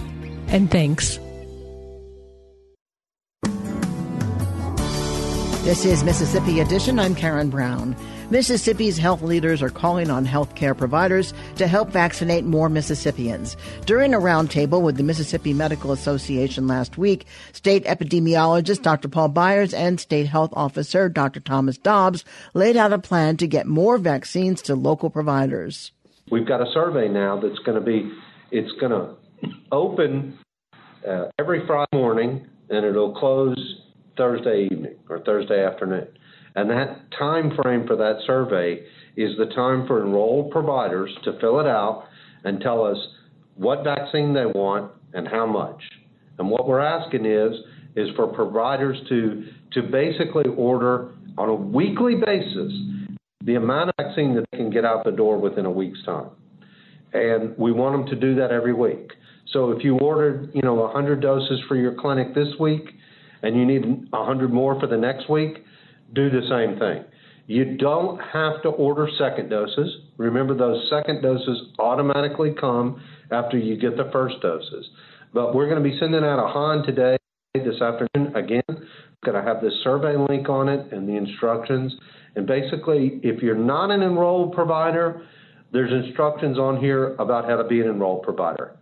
And 0.49 0.69
thanks. 0.69 1.20
This 5.71 5.85
is 5.85 6.03
Mississippi 6.03 6.59
Edition. 6.59 6.99
I'm 6.99 7.15
Karen 7.15 7.49
Brown. 7.49 7.95
Mississippi's 8.29 8.99
health 8.99 9.23
leaders 9.23 9.63
are 9.63 9.71
calling 9.71 10.11
on 10.11 10.27
healthcare 10.27 10.77
providers 10.77 11.33
to 11.55 11.69
help 11.69 11.91
vaccinate 11.91 12.45
more 12.45 12.69
Mississippians. 12.69 13.57
During 13.87 14.13
a 14.13 14.19
roundtable 14.19 14.83
with 14.83 14.97
the 14.97 15.05
Mississippi 15.05 15.53
Medical 15.53 15.93
Association 15.93 16.67
last 16.67 16.99
week, 16.99 17.25
state 17.53 17.85
epidemiologist 17.85 18.83
Dr. 18.83 19.07
Paul 19.07 19.29
Byers 19.29 19.73
and 19.73 20.01
state 20.01 20.27
health 20.27 20.51
officer 20.55 21.09
Dr. 21.09 21.39
Thomas 21.39 21.79
Dobbs 21.79 22.25
laid 22.53 22.77
out 22.77 22.93
a 22.93 22.99
plan 22.99 23.37
to 23.37 23.47
get 23.47 23.69
more 23.69 23.97
vaccines 23.97 24.63
to 24.63 24.75
local 24.75 25.09
providers. 25.09 25.93
We've 26.33 26.49
got 26.49 26.61
a 26.61 26.73
survey 26.73 27.07
now 27.07 27.39
that's 27.41 27.61
going 27.61 27.79
to 27.79 27.87
be, 27.87 28.11
it's 28.51 28.73
going 28.81 28.91
to 28.91 29.15
open 29.71 30.37
uh, 31.09 31.27
every 31.39 31.65
Friday 31.65 31.87
morning 31.95 32.45
and 32.71 32.85
it'll 32.85 33.15
close 33.15 33.81
Thursday 34.17 34.69
evening 34.71 34.97
or 35.09 35.21
Thursday 35.21 35.65
afternoon. 35.65 36.09
And 36.57 36.69
that 36.71 37.11
time 37.19 37.53
frame 37.63 37.87
for 37.87 37.97
that 37.97 38.21
survey 38.27 38.83
is 39.17 39.37
the 39.39 39.47
time 39.55 39.87
for 39.87 40.05
enrolled 40.05 40.51
providers 40.51 41.11
to 41.25 41.39
fill 41.41 41.61
it 41.61 41.67
out 41.67 42.05
and 42.45 42.61
tell 42.61 42.85
us 42.85 42.99
what 43.57 43.85
vaccine 43.85 44.33
they 44.35 44.47
want 44.47 44.91
and 45.13 45.29
how 45.29 45.47
much. 45.47 45.83
And 46.39 46.51
what 46.51 46.67
we're 46.67 46.81
asking 46.81 47.27
is 47.27 47.53
is 47.97 48.09
for 48.17 48.27
providers 48.29 48.97
to 49.09 49.45
to 49.73 49.83
basically 49.83 50.45
order 50.57 51.13
on 51.37 51.49
a 51.49 51.55
weekly 51.55 52.15
basis 52.17 52.73
the 53.45 53.55
amount 53.55 53.91
of 53.91 53.95
vaccine 54.05 54.35
that 54.35 54.45
they 54.51 54.59
can 54.59 54.71
get 54.71 54.85
out 54.85 55.05
the 55.05 55.11
door 55.11 55.39
within 55.39 55.65
a 55.65 55.71
week's 55.71 56.03
time. 56.05 56.31
And 57.13 57.57
we 57.57 57.73
want 57.73 57.97
them 57.97 58.15
to 58.15 58.21
do 58.21 58.35
that 58.37 58.51
every 58.51 58.75
week. 58.75 59.13
So 59.53 59.73
if 59.73 59.83
you 59.83 59.99
ordered, 59.99 60.51
you 60.55 60.63
know, 60.63 60.75
100 60.75 61.21
doses 61.21 61.61
for 61.67 61.77
your 61.77 61.95
clinic 61.95 62.35
this 62.35 62.49
week, 62.61 62.83
and 63.43 63.57
you 63.57 63.65
need 63.65 64.11
100 64.11 64.53
more 64.53 64.79
for 64.81 64.87
the 64.87 64.97
next 64.97 65.29
week, 65.31 65.65
do 66.15 66.31
the 66.31 66.43
same 66.49 66.79
thing. 66.79 67.05
You 67.47 67.77
don't 67.77 68.21
have 68.21 68.63
to 68.63 68.69
order 68.69 69.09
second 69.19 69.49
doses. 69.49 69.93
Remember, 70.19 70.55
those 70.55 70.89
second 70.89 71.23
doses 71.23 71.73
automatically 71.79 72.55
come 72.61 73.03
after 73.31 73.59
you 73.59 73.77
get 73.77 73.97
the 73.97 74.09
first 74.13 74.41
doses. 74.41 74.89
But 75.33 75.55
we're 75.55 75.69
going 75.69 75.83
to 75.83 75.89
be 75.89 75.99
sending 75.99 76.25
out 76.25 76.39
a 76.39 76.53
HAN 76.53 76.85
today, 76.85 77.17
this 77.55 77.81
afternoon. 77.81 78.37
Again, 78.37 78.63
going 79.25 79.35
to 79.35 79.43
have 79.43 79.61
this 79.61 79.75
survey 79.83 80.17
link 80.17 80.49
on 80.49 80.69
it 80.69 80.93
and 80.93 81.09
the 81.09 81.17
instructions. 81.17 81.93
And 82.37 82.47
basically, 82.47 83.21
if 83.23 83.43
you're 83.43 83.57
not 83.57 83.91
an 83.91 84.03
enrolled 84.03 84.53
provider, 84.53 85.27
there's 85.73 85.93
instructions 86.05 86.59
on 86.59 86.81
here 86.81 87.15
about 87.17 87.45
how 87.47 87.57
to 87.57 87.65
be 87.65 87.81
an 87.81 87.89
enrolled 87.89 88.23
provider. 88.23 88.77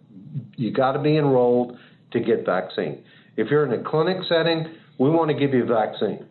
You 0.57 0.73
got 0.73 0.93
to 0.93 0.99
be 0.99 1.17
enrolled 1.17 1.79
to 2.13 2.21
get 2.21 2.45
vaccine. 2.45 3.03
If 3.39 3.53
you're 3.53 3.65
in 3.65 3.81
a 3.81 3.89
clinic 3.89 4.17
setting, 4.29 4.67
we 4.99 5.09
want 5.11 5.31
to 5.31 5.35
give 5.35 5.55
you 5.55 5.63
a 5.63 5.67
vaccine. 5.67 6.27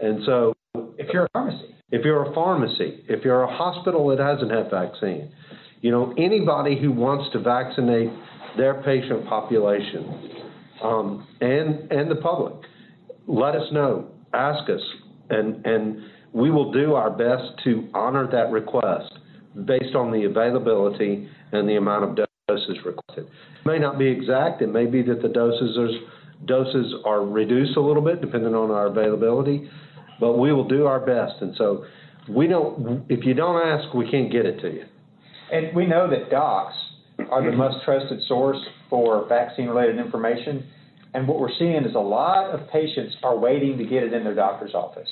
And 0.00 0.20
so, 0.24 0.54
if 0.96 1.12
you're 1.12 1.24
a 1.24 1.28
pharmacy, 1.32 1.74
if 1.90 2.04
you're 2.04 2.30
a 2.30 2.32
pharmacy, 2.32 3.04
if 3.08 3.24
you're 3.24 3.42
a 3.42 3.52
hospital 3.52 4.06
that 4.08 4.20
hasn't 4.20 4.52
had 4.52 4.70
vaccine, 4.70 5.32
you 5.80 5.90
know, 5.90 6.14
anybody 6.16 6.78
who 6.80 6.92
wants 6.92 7.32
to 7.32 7.40
vaccinate 7.40 8.10
their 8.56 8.80
patient 8.84 9.26
population 9.26 10.44
um, 10.84 11.26
and 11.40 11.90
and 11.90 12.08
the 12.08 12.16
public, 12.22 12.54
let 13.26 13.56
us 13.56 13.66
know, 13.72 14.08
ask 14.32 14.70
us, 14.70 14.80
and 15.30 15.66
and 15.66 15.98
we 16.32 16.52
will 16.52 16.70
do 16.70 16.94
our 16.94 17.10
best 17.10 17.58
to 17.64 17.88
honor 17.92 18.30
that 18.30 18.52
request 18.52 19.18
based 19.64 19.96
on 19.96 20.12
the 20.12 20.26
availability 20.26 21.28
and 21.50 21.68
the 21.68 21.74
amount 21.74 22.04
of 22.04 22.28
doses 22.48 22.78
requested. 22.84 23.24
It 23.24 23.66
may 23.66 23.80
not 23.80 23.98
be 23.98 24.06
exact. 24.06 24.62
It 24.62 24.68
may 24.68 24.86
be 24.86 25.02
that 25.02 25.22
the 25.22 25.28
doses 25.28 25.76
are 25.76 25.88
doses 26.44 26.94
are 27.04 27.24
reduced 27.24 27.76
a 27.76 27.80
little 27.80 28.02
bit 28.02 28.20
depending 28.20 28.54
on 28.54 28.70
our 28.70 28.86
availability, 28.86 29.68
but 30.20 30.38
we 30.38 30.52
will 30.52 30.68
do 30.68 30.86
our 30.86 31.00
best. 31.00 31.40
And 31.40 31.54
so 31.56 31.84
we 32.28 32.46
don't, 32.46 33.04
if 33.08 33.24
you 33.24 33.34
don't 33.34 33.60
ask, 33.66 33.92
we 33.94 34.10
can't 34.10 34.30
get 34.30 34.46
it 34.46 34.60
to 34.60 34.72
you. 34.72 34.84
And 35.52 35.74
we 35.74 35.86
know 35.86 36.10
that 36.10 36.30
docs 36.30 36.74
are 37.30 37.48
the 37.48 37.56
most 37.56 37.84
trusted 37.84 38.20
source 38.26 38.58
for 38.90 39.26
vaccine 39.28 39.68
related 39.68 39.98
information. 39.98 40.66
And 41.14 41.26
what 41.26 41.38
we're 41.38 41.54
seeing 41.58 41.84
is 41.84 41.94
a 41.94 42.00
lot 42.00 42.50
of 42.50 42.68
patients 42.70 43.16
are 43.22 43.38
waiting 43.38 43.78
to 43.78 43.84
get 43.84 44.02
it 44.02 44.12
in 44.12 44.24
their 44.24 44.34
doctor's 44.34 44.74
office. 44.74 45.08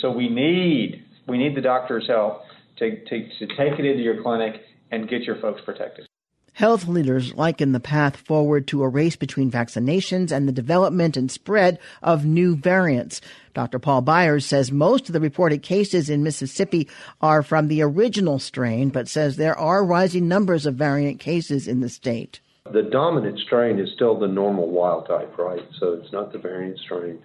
So 0.00 0.10
we 0.10 0.28
need 0.28 1.04
we 1.26 1.38
need 1.38 1.56
the 1.56 1.60
doctor's 1.60 2.06
help 2.06 2.42
to, 2.78 3.04
to, 3.04 3.28
to 3.38 3.46
take 3.56 3.78
it 3.78 3.84
into 3.84 4.02
your 4.02 4.22
clinic 4.22 4.60
and 4.90 5.08
get 5.08 5.22
your 5.22 5.40
folks 5.40 5.60
protected. 5.64 6.06
Health 6.54 6.86
leaders 6.86 7.34
liken 7.34 7.72
the 7.72 7.80
path 7.80 8.16
forward 8.16 8.66
to 8.66 8.82
a 8.82 8.88
race 8.88 9.16
between 9.16 9.50
vaccinations 9.50 10.30
and 10.30 10.46
the 10.46 10.52
development 10.52 11.16
and 11.16 11.30
spread 11.30 11.78
of 12.02 12.26
new 12.26 12.56
variants. 12.56 13.22
Dr. 13.54 13.78
Paul 13.78 14.02
Byers 14.02 14.44
says 14.44 14.70
most 14.70 15.08
of 15.08 15.14
the 15.14 15.20
reported 15.20 15.62
cases 15.62 16.10
in 16.10 16.22
Mississippi 16.22 16.88
are 17.22 17.42
from 17.42 17.68
the 17.68 17.80
original 17.80 18.38
strain, 18.38 18.90
but 18.90 19.08
says 19.08 19.36
there 19.36 19.58
are 19.58 19.82
rising 19.82 20.28
numbers 20.28 20.66
of 20.66 20.74
variant 20.74 21.20
cases 21.20 21.66
in 21.66 21.80
the 21.80 21.88
state. 21.88 22.40
The 22.70 22.82
dominant 22.82 23.38
strain 23.38 23.78
is 23.78 23.90
still 23.94 24.18
the 24.18 24.28
normal 24.28 24.68
wild 24.68 25.06
type, 25.06 25.36
right? 25.38 25.66
So 25.80 25.94
it's 25.94 26.12
not 26.12 26.32
the 26.32 26.38
variant 26.38 26.78
strain. 26.78 27.18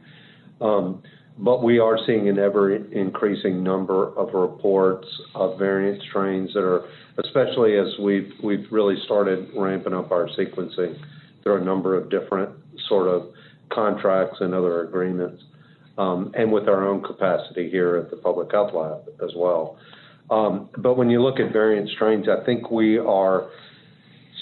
Um, 0.61 1.03
but 1.39 1.63
we 1.63 1.79
are 1.79 1.97
seeing 2.05 2.29
an 2.29 2.39
ever 2.39 2.75
increasing 2.75 3.63
number 3.63 4.17
of 4.17 4.33
reports 4.33 5.07
of 5.35 5.59
variant 5.59 6.01
strains 6.09 6.53
that 6.53 6.63
are, 6.63 6.85
especially 7.23 7.77
as 7.77 7.87
we've 7.99 8.31
we've 8.43 8.65
really 8.71 8.95
started 9.05 9.49
ramping 9.55 9.93
up 9.93 10.11
our 10.11 10.27
sequencing 10.29 10.99
through 11.43 11.61
a 11.61 11.63
number 11.63 11.95
of 11.95 12.09
different 12.09 12.49
sort 12.87 13.07
of 13.07 13.29
contracts 13.69 14.37
and 14.39 14.53
other 14.53 14.83
agreements, 14.83 15.43
um, 15.97 16.31
and 16.35 16.51
with 16.51 16.67
our 16.67 16.87
own 16.87 17.03
capacity 17.03 17.69
here 17.69 17.97
at 17.97 18.09
the 18.09 18.17
Public 18.17 18.51
Health 18.51 18.73
Lab 18.73 19.07
as 19.23 19.35
well. 19.35 19.77
Um, 20.29 20.69
but 20.77 20.97
when 20.97 21.09
you 21.09 21.21
look 21.21 21.39
at 21.39 21.53
variant 21.53 21.89
strains, 21.89 22.27
I 22.27 22.43
think 22.45 22.71
we 22.71 22.97
are 22.97 23.49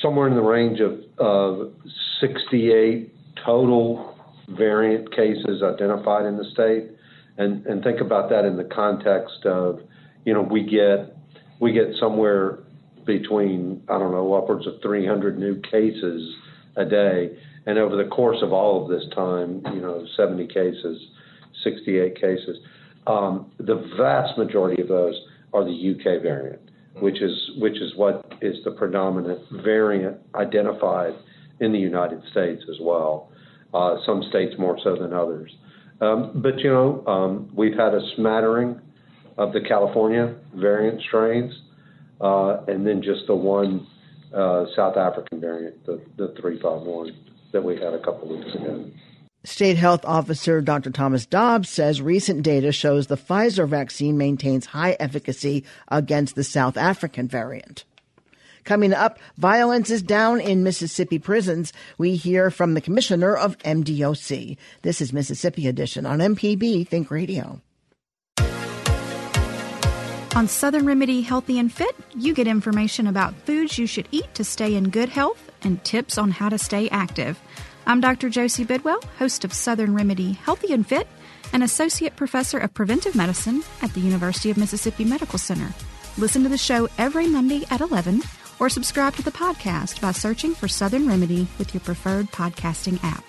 somewhere 0.01 0.27
in 0.27 0.35
the 0.35 0.41
range 0.41 0.79
of, 0.79 0.99
of 1.17 1.73
68 2.21 3.13
total 3.45 4.14
variant 4.49 5.11
cases 5.15 5.63
identified 5.63 6.25
in 6.25 6.37
the 6.37 6.45
state. 6.53 6.91
And, 7.37 7.65
and 7.65 7.83
think 7.83 7.99
about 7.99 8.29
that 8.29 8.45
in 8.45 8.55
the 8.55 8.63
context 8.63 9.45
of, 9.45 9.79
you 10.25 10.33
know, 10.33 10.41
we 10.41 10.63
get 10.63 11.15
we 11.59 11.71
get 11.71 11.87
somewhere 11.99 12.59
between 13.05 13.83
I 13.89 13.97
don't 13.99 14.11
know 14.11 14.33
upwards 14.33 14.67
of 14.67 14.81
300 14.81 15.37
new 15.37 15.61
cases 15.61 16.35
a 16.75 16.85
day, 16.85 17.37
and 17.65 17.77
over 17.77 17.95
the 17.95 18.09
course 18.09 18.37
of 18.41 18.53
all 18.53 18.83
of 18.83 18.89
this 18.89 19.03
time, 19.13 19.61
you 19.73 19.81
know, 19.81 20.05
70 20.17 20.47
cases, 20.47 21.01
68 21.63 22.15
cases, 22.15 22.57
um, 23.07 23.51
the 23.57 23.89
vast 23.97 24.37
majority 24.37 24.81
of 24.81 24.87
those 24.87 25.15
are 25.53 25.63
the 25.63 25.95
UK 25.95 26.21
variant, 26.21 26.61
which 26.99 27.21
is 27.21 27.51
which 27.57 27.79
is 27.81 27.95
what 27.95 28.33
is 28.41 28.55
the 28.63 28.71
predominant 28.71 29.39
variant 29.63 30.17
identified 30.35 31.13
in 31.59 31.71
the 31.71 31.79
United 31.79 32.21
States 32.31 32.63
as 32.69 32.77
well 32.81 33.29
uh, 33.75 33.97
some 34.05 34.23
states 34.29 34.55
more 34.57 34.79
so 34.83 34.95
than 34.95 35.13
others. 35.13 35.51
Um, 36.01 36.31
but, 36.35 36.59
you 36.59 36.69
know, 36.69 37.05
um, 37.07 37.51
we've 37.53 37.77
had 37.77 37.93
a 37.93 38.01
smattering 38.15 38.79
of 39.37 39.53
the 39.53 39.61
California 39.61 40.35
variant 40.53 41.01
strains, 41.01 41.53
uh, 42.21 42.63
and 42.67 42.87
then 42.87 43.01
just 43.01 43.27
the 43.27 43.35
one 43.35 43.85
uh, 44.33 44.65
South 44.75 44.97
African 44.97 45.41
variant, 45.41 45.85
the, 45.85 46.01
the 46.17 46.33
351 46.39 47.15
that 47.51 47.63
we 47.63 47.75
had 47.75 47.93
a 47.93 47.99
couple 47.99 48.29
weeks 48.29 48.53
ago. 48.55 48.85
State 49.43 49.77
Health 49.77 50.03
Officer 50.05 50.59
Dr. 50.59 50.89
Thomas 50.89 51.25
Dobbs 51.25 51.69
says 51.69 52.01
recent 52.01 52.41
data 52.41 52.71
shows 52.71 53.07
the 53.07 53.17
Pfizer 53.17 53.67
vaccine 53.67 54.17
maintains 54.17 54.67
high 54.67 54.97
efficacy 54.99 55.63
against 55.87 56.35
the 56.35 56.43
South 56.43 56.77
African 56.77 57.27
variant. 57.27 57.85
Coming 58.65 58.93
up, 58.93 59.19
violence 59.37 59.91
is 59.91 60.01
down 60.01 60.41
in 60.41 60.63
Mississippi 60.63 61.19
prisons. 61.19 61.71
We 61.99 62.15
hear 62.15 62.49
from 62.49 62.73
the 62.73 62.81
commissioner 62.81 63.35
of 63.35 63.59
MDOC. 63.59 64.57
This 64.81 65.01
is 65.01 65.13
Mississippi 65.13 65.67
Edition 65.67 66.07
on 66.07 66.17
MPB 66.17 66.87
Think 66.87 67.11
Radio. 67.11 67.61
On 70.35 70.47
Southern 70.47 70.87
Remedy 70.87 71.21
Healthy 71.21 71.59
and 71.59 71.71
Fit, 71.71 71.95
you 72.17 72.33
get 72.33 72.47
information 72.47 73.05
about 73.05 73.35
foods 73.45 73.77
you 73.77 73.85
should 73.85 74.07
eat 74.11 74.33
to 74.33 74.43
stay 74.43 74.73
in 74.73 74.89
good 74.89 75.09
health 75.09 75.51
and 75.61 75.81
tips 75.83 76.17
on 76.17 76.31
how 76.31 76.49
to 76.49 76.57
stay 76.57 76.89
active. 76.89 77.39
I'm 77.85 78.01
Dr. 78.01 78.29
Josie 78.29 78.63
Bidwell, 78.63 78.99
host 79.19 79.45
of 79.45 79.53
Southern 79.53 79.93
Remedy 79.93 80.33
Healthy 80.33 80.73
and 80.73 80.85
Fit, 80.85 81.07
and 81.53 81.61
Associate 81.61 82.15
Professor 82.15 82.57
of 82.57 82.73
Preventive 82.73 83.15
Medicine 83.15 83.63
at 83.83 83.93
the 83.93 84.01
University 84.01 84.49
of 84.49 84.57
Mississippi 84.57 85.05
Medical 85.05 85.37
Center. 85.37 85.71
Listen 86.17 86.41
to 86.43 86.49
the 86.49 86.57
show 86.57 86.89
every 86.97 87.27
Monday 87.27 87.63
at 87.69 87.81
11 87.81 88.21
or 88.59 88.69
subscribe 88.69 89.15
to 89.15 89.23
the 89.23 89.31
podcast 89.31 90.01
by 90.01 90.11
searching 90.11 90.53
for 90.53 90.67
Southern 90.67 91.07
Remedy 91.07 91.47
with 91.57 91.73
your 91.73 91.81
preferred 91.81 92.31
podcasting 92.31 92.99
app. 93.03 93.23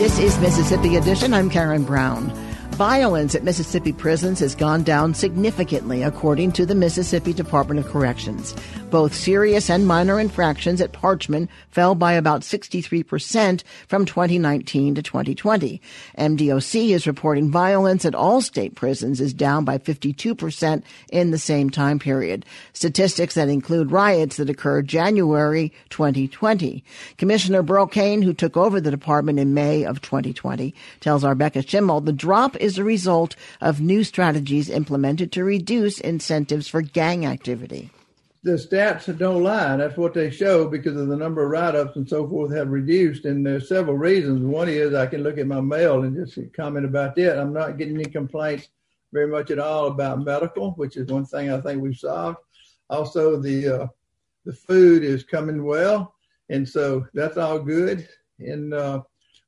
This 0.00 0.18
is 0.18 0.38
Mississippi 0.38 0.96
Edition. 0.96 1.34
I'm 1.34 1.50
Karen 1.50 1.84
Brown. 1.84 2.49
Violence 2.80 3.34
at 3.34 3.44
Mississippi 3.44 3.92
prisons 3.92 4.38
has 4.38 4.54
gone 4.54 4.82
down 4.82 5.12
significantly, 5.12 6.02
according 6.02 6.50
to 6.52 6.64
the 6.64 6.74
Mississippi 6.74 7.34
Department 7.34 7.78
of 7.78 7.86
Corrections. 7.92 8.54
Both 8.88 9.14
serious 9.14 9.68
and 9.68 9.86
minor 9.86 10.18
infractions 10.18 10.80
at 10.80 10.92
Parchman 10.92 11.46
fell 11.68 11.94
by 11.94 12.14
about 12.14 12.40
63% 12.40 13.62
from 13.86 14.06
2019 14.06 14.94
to 14.94 15.02
2020. 15.02 15.80
MDOC 16.16 16.88
is 16.88 17.06
reporting 17.06 17.50
violence 17.50 18.06
at 18.06 18.14
all 18.14 18.40
state 18.40 18.76
prisons 18.76 19.20
is 19.20 19.34
down 19.34 19.66
by 19.66 19.76
52% 19.76 20.82
in 21.12 21.32
the 21.32 21.38
same 21.38 21.68
time 21.68 21.98
period. 21.98 22.46
Statistics 22.72 23.34
that 23.34 23.50
include 23.50 23.92
riots 23.92 24.38
that 24.38 24.48
occurred 24.48 24.88
January 24.88 25.70
2020. 25.90 26.82
Commissioner 27.18 27.62
Burl 27.62 27.86
Cain, 27.86 28.22
who 28.22 28.32
took 28.32 28.56
over 28.56 28.80
the 28.80 28.90
department 28.90 29.38
in 29.38 29.52
May 29.52 29.84
of 29.84 30.00
2020, 30.00 30.74
tells 31.00 31.24
our 31.24 31.34
Becca 31.34 31.62
Schimmel 31.62 32.00
the 32.00 32.12
drop 32.12 32.56
is 32.56 32.69
a 32.78 32.84
result 32.84 33.36
of 33.60 33.80
new 33.80 34.04
strategies 34.04 34.70
implemented 34.70 35.32
to 35.32 35.44
reduce 35.44 36.00
incentives 36.00 36.68
for 36.68 36.82
gang 36.82 37.26
activity 37.26 37.90
the 38.42 38.52
stats 38.52 39.16
don't 39.18 39.42
lie. 39.42 39.76
That's 39.76 39.96
what 39.96 40.14
they 40.14 40.30
show 40.30 40.66
because 40.66 40.96
of 40.96 41.08
the 41.08 41.16
number 41.16 41.44
of 41.44 41.50
write-ups 41.50 41.96
and 41.96 42.08
so 42.08 42.26
forth 42.26 42.54
have 42.54 42.68
reduced. 42.68 43.26
And 43.26 43.44
there's 43.44 43.68
several 43.68 43.98
reasons. 43.98 44.42
One 44.42 44.68
is 44.68 44.94
I 44.94 45.06
can 45.06 45.22
look 45.22 45.38
at 45.38 45.46
my 45.46 45.60
mail 45.60 46.02
and 46.04 46.16
just 46.16 46.38
comment 46.54 46.86
about 46.86 47.14
that. 47.16 47.38
I'm 47.38 47.52
not 47.52 47.76
getting 47.76 47.96
any 47.96 48.06
complaints 48.06 48.68
very 49.12 49.26
much 49.26 49.50
at 49.50 49.58
all 49.58 49.88
about 49.88 50.24
medical, 50.24 50.72
which 50.72 50.96
is 50.96 51.08
one 51.08 51.26
thing 51.26 51.50
I 51.50 51.60
think 51.60 51.82
we've 51.82 51.96
solved. 51.96 52.38
Also, 52.88 53.36
the 53.40 53.82
uh, 53.82 53.86
the 54.46 54.52
food 54.52 55.04
is 55.04 55.22
coming 55.22 55.64
well, 55.64 56.14
and 56.48 56.66
so 56.66 57.06
that's 57.12 57.36
all 57.36 57.58
good. 57.58 58.08
And 58.38 58.72
uh, 58.72 59.02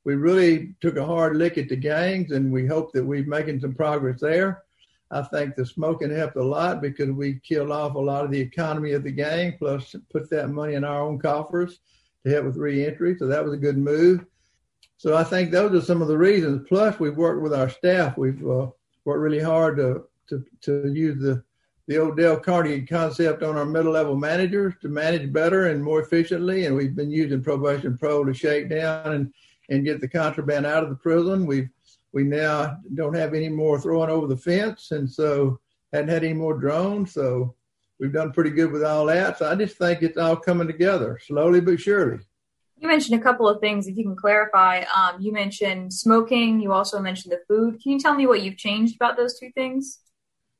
we 0.04 0.14
really 0.16 0.74
took 0.80 0.96
a 0.96 1.06
hard 1.06 1.36
look 1.36 1.58
at 1.58 1.68
the 1.68 1.76
gangs, 1.76 2.32
and 2.32 2.52
we 2.52 2.66
hope 2.66 2.92
that 2.92 3.04
we're 3.04 3.24
making 3.24 3.60
some 3.60 3.74
progress 3.74 4.20
there. 4.20 4.64
I 5.10 5.22
think 5.22 5.54
the 5.54 5.66
smoking 5.66 6.10
helped 6.10 6.36
a 6.36 6.42
lot 6.42 6.80
because 6.80 7.10
we 7.10 7.40
killed 7.40 7.70
off 7.70 7.94
a 7.94 7.98
lot 7.98 8.24
of 8.24 8.30
the 8.30 8.40
economy 8.40 8.92
of 8.92 9.04
the 9.04 9.12
gang, 9.12 9.56
plus 9.58 9.94
put 10.10 10.30
that 10.30 10.48
money 10.48 10.74
in 10.74 10.84
our 10.84 11.02
own 11.02 11.18
coffers 11.18 11.80
to 12.24 12.30
help 12.30 12.46
with 12.46 12.56
reentry. 12.56 13.16
So 13.18 13.26
that 13.26 13.44
was 13.44 13.52
a 13.52 13.58
good 13.58 13.76
move. 13.76 14.24
So 14.96 15.16
I 15.16 15.24
think 15.24 15.50
those 15.50 15.72
are 15.74 15.84
some 15.84 16.00
of 16.00 16.08
the 16.08 16.16
reasons. 16.16 16.66
Plus, 16.68 16.98
we've 16.98 17.16
worked 17.16 17.42
with 17.42 17.52
our 17.52 17.68
staff. 17.68 18.16
We've 18.16 18.40
uh, 18.40 18.68
worked 19.04 19.20
really 19.20 19.40
hard 19.40 19.76
to, 19.76 20.04
to, 20.28 20.44
to 20.62 20.92
use 20.92 21.20
the, 21.20 21.42
the 21.88 21.98
old 21.98 22.16
Dale 22.16 22.38
Carnegie 22.38 22.86
concept 22.86 23.42
on 23.42 23.58
our 23.58 23.66
middle 23.66 23.92
level 23.92 24.16
managers 24.16 24.74
to 24.80 24.88
manage 24.88 25.32
better 25.32 25.66
and 25.66 25.82
more 25.82 26.00
efficiently. 26.00 26.66
And 26.66 26.74
we've 26.74 26.96
been 26.96 27.10
using 27.10 27.42
Probation 27.42 27.98
Pro 27.98 28.24
to 28.24 28.32
shake 28.32 28.70
down 28.70 29.12
and, 29.12 29.32
and 29.68 29.84
get 29.84 30.00
the 30.00 30.08
contraband 30.08 30.66
out 30.66 30.82
of 30.82 30.90
the 30.90 30.96
prison. 30.96 31.46
We've 31.46 31.68
we 32.12 32.24
now 32.24 32.76
don't 32.94 33.14
have 33.14 33.32
any 33.32 33.48
more 33.48 33.80
throwing 33.80 34.10
over 34.10 34.26
the 34.26 34.36
fence, 34.36 34.90
and 34.90 35.10
so 35.10 35.58
hadn't 35.92 36.10
had 36.10 36.24
any 36.24 36.34
more 36.34 36.58
drones. 36.58 37.12
So 37.12 37.54
we've 37.98 38.12
done 38.12 38.32
pretty 38.32 38.50
good 38.50 38.70
with 38.70 38.84
all 38.84 39.06
that. 39.06 39.38
So 39.38 39.50
I 39.50 39.54
just 39.54 39.76
think 39.76 40.02
it's 40.02 40.18
all 40.18 40.36
coming 40.36 40.66
together 40.66 41.18
slowly 41.24 41.60
but 41.60 41.80
surely. 41.80 42.20
You 42.78 42.88
mentioned 42.88 43.18
a 43.18 43.22
couple 43.22 43.48
of 43.48 43.60
things, 43.60 43.86
if 43.86 43.96
you 43.96 44.02
can 44.02 44.16
clarify. 44.16 44.84
Um, 44.94 45.20
you 45.20 45.32
mentioned 45.32 45.94
smoking. 45.94 46.60
You 46.60 46.72
also 46.72 46.98
mentioned 46.98 47.32
the 47.32 47.40
food. 47.46 47.80
Can 47.80 47.92
you 47.92 48.00
tell 48.00 48.14
me 48.14 48.26
what 48.26 48.42
you've 48.42 48.56
changed 48.56 48.96
about 48.96 49.16
those 49.16 49.38
two 49.38 49.52
things? 49.52 50.00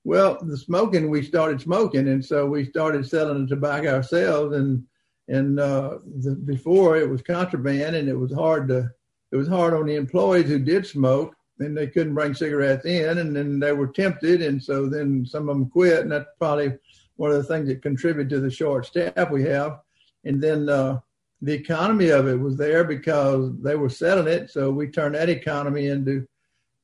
Well, 0.05 0.39
the 0.41 0.57
smoking, 0.57 1.11
we 1.11 1.23
started 1.23 1.61
smoking, 1.61 2.09
and 2.09 2.25
so 2.25 2.47
we 2.47 2.65
started 2.65 3.07
selling 3.07 3.43
the 3.43 3.55
tobacco 3.55 3.97
ourselves. 3.97 4.55
And 4.57 4.85
and 5.33 5.59
uh, 5.59 5.99
the, 6.19 6.35
before 6.35 6.99
it 6.99 7.09
was 7.09 7.23
contraband, 7.23 7.97
and 7.97 8.09
it 8.09 8.19
was 8.19 8.33
hard 8.33 8.69
to 8.69 8.91
it 9.31 9.37
was 9.37 9.49
hard 9.49 9.73
on 9.73 9.87
the 9.87 9.95
employees 9.97 10.47
who 10.47 10.59
did 10.59 10.87
smoke 10.87 11.35
and 11.59 11.77
they 11.77 11.87
couldn't 11.87 12.15
bring 12.15 12.35
cigarettes 12.35 12.85
in, 12.85 13.19
and 13.19 13.35
then 13.35 13.59
they 13.59 13.73
were 13.73 13.87
tempted, 13.87 14.43
and 14.43 14.63
so 14.63 14.89
then 14.89 15.25
some 15.25 15.49
of 15.49 15.57
them 15.57 15.71
quit, 15.71 16.01
and 16.01 16.13
that's 16.13 16.29
probably 16.39 16.77
one 17.17 17.31
of 17.31 17.37
the 17.37 17.45
things 17.45 17.69
that 17.69 17.83
contributed 17.83 18.29
to 18.31 18.41
the 18.41 18.51
short 18.51 18.85
staff 18.85 19.31
we 19.31 19.45
have. 19.45 19.81
And 20.25 20.43
then 20.43 20.69
uh, 20.69 21.01
the 21.41 21.53
economy 21.53 22.09
of 22.09 22.27
it 22.27 22.39
was 22.39 22.57
there 22.57 22.85
because 22.85 23.53
they 23.63 23.77
were 23.77 23.89
selling 23.89 24.27
it, 24.27 24.51
so 24.51 24.71
we 24.71 24.89
turned 24.89 25.15
that 25.15 25.29
economy 25.29 25.87
into 25.87 26.27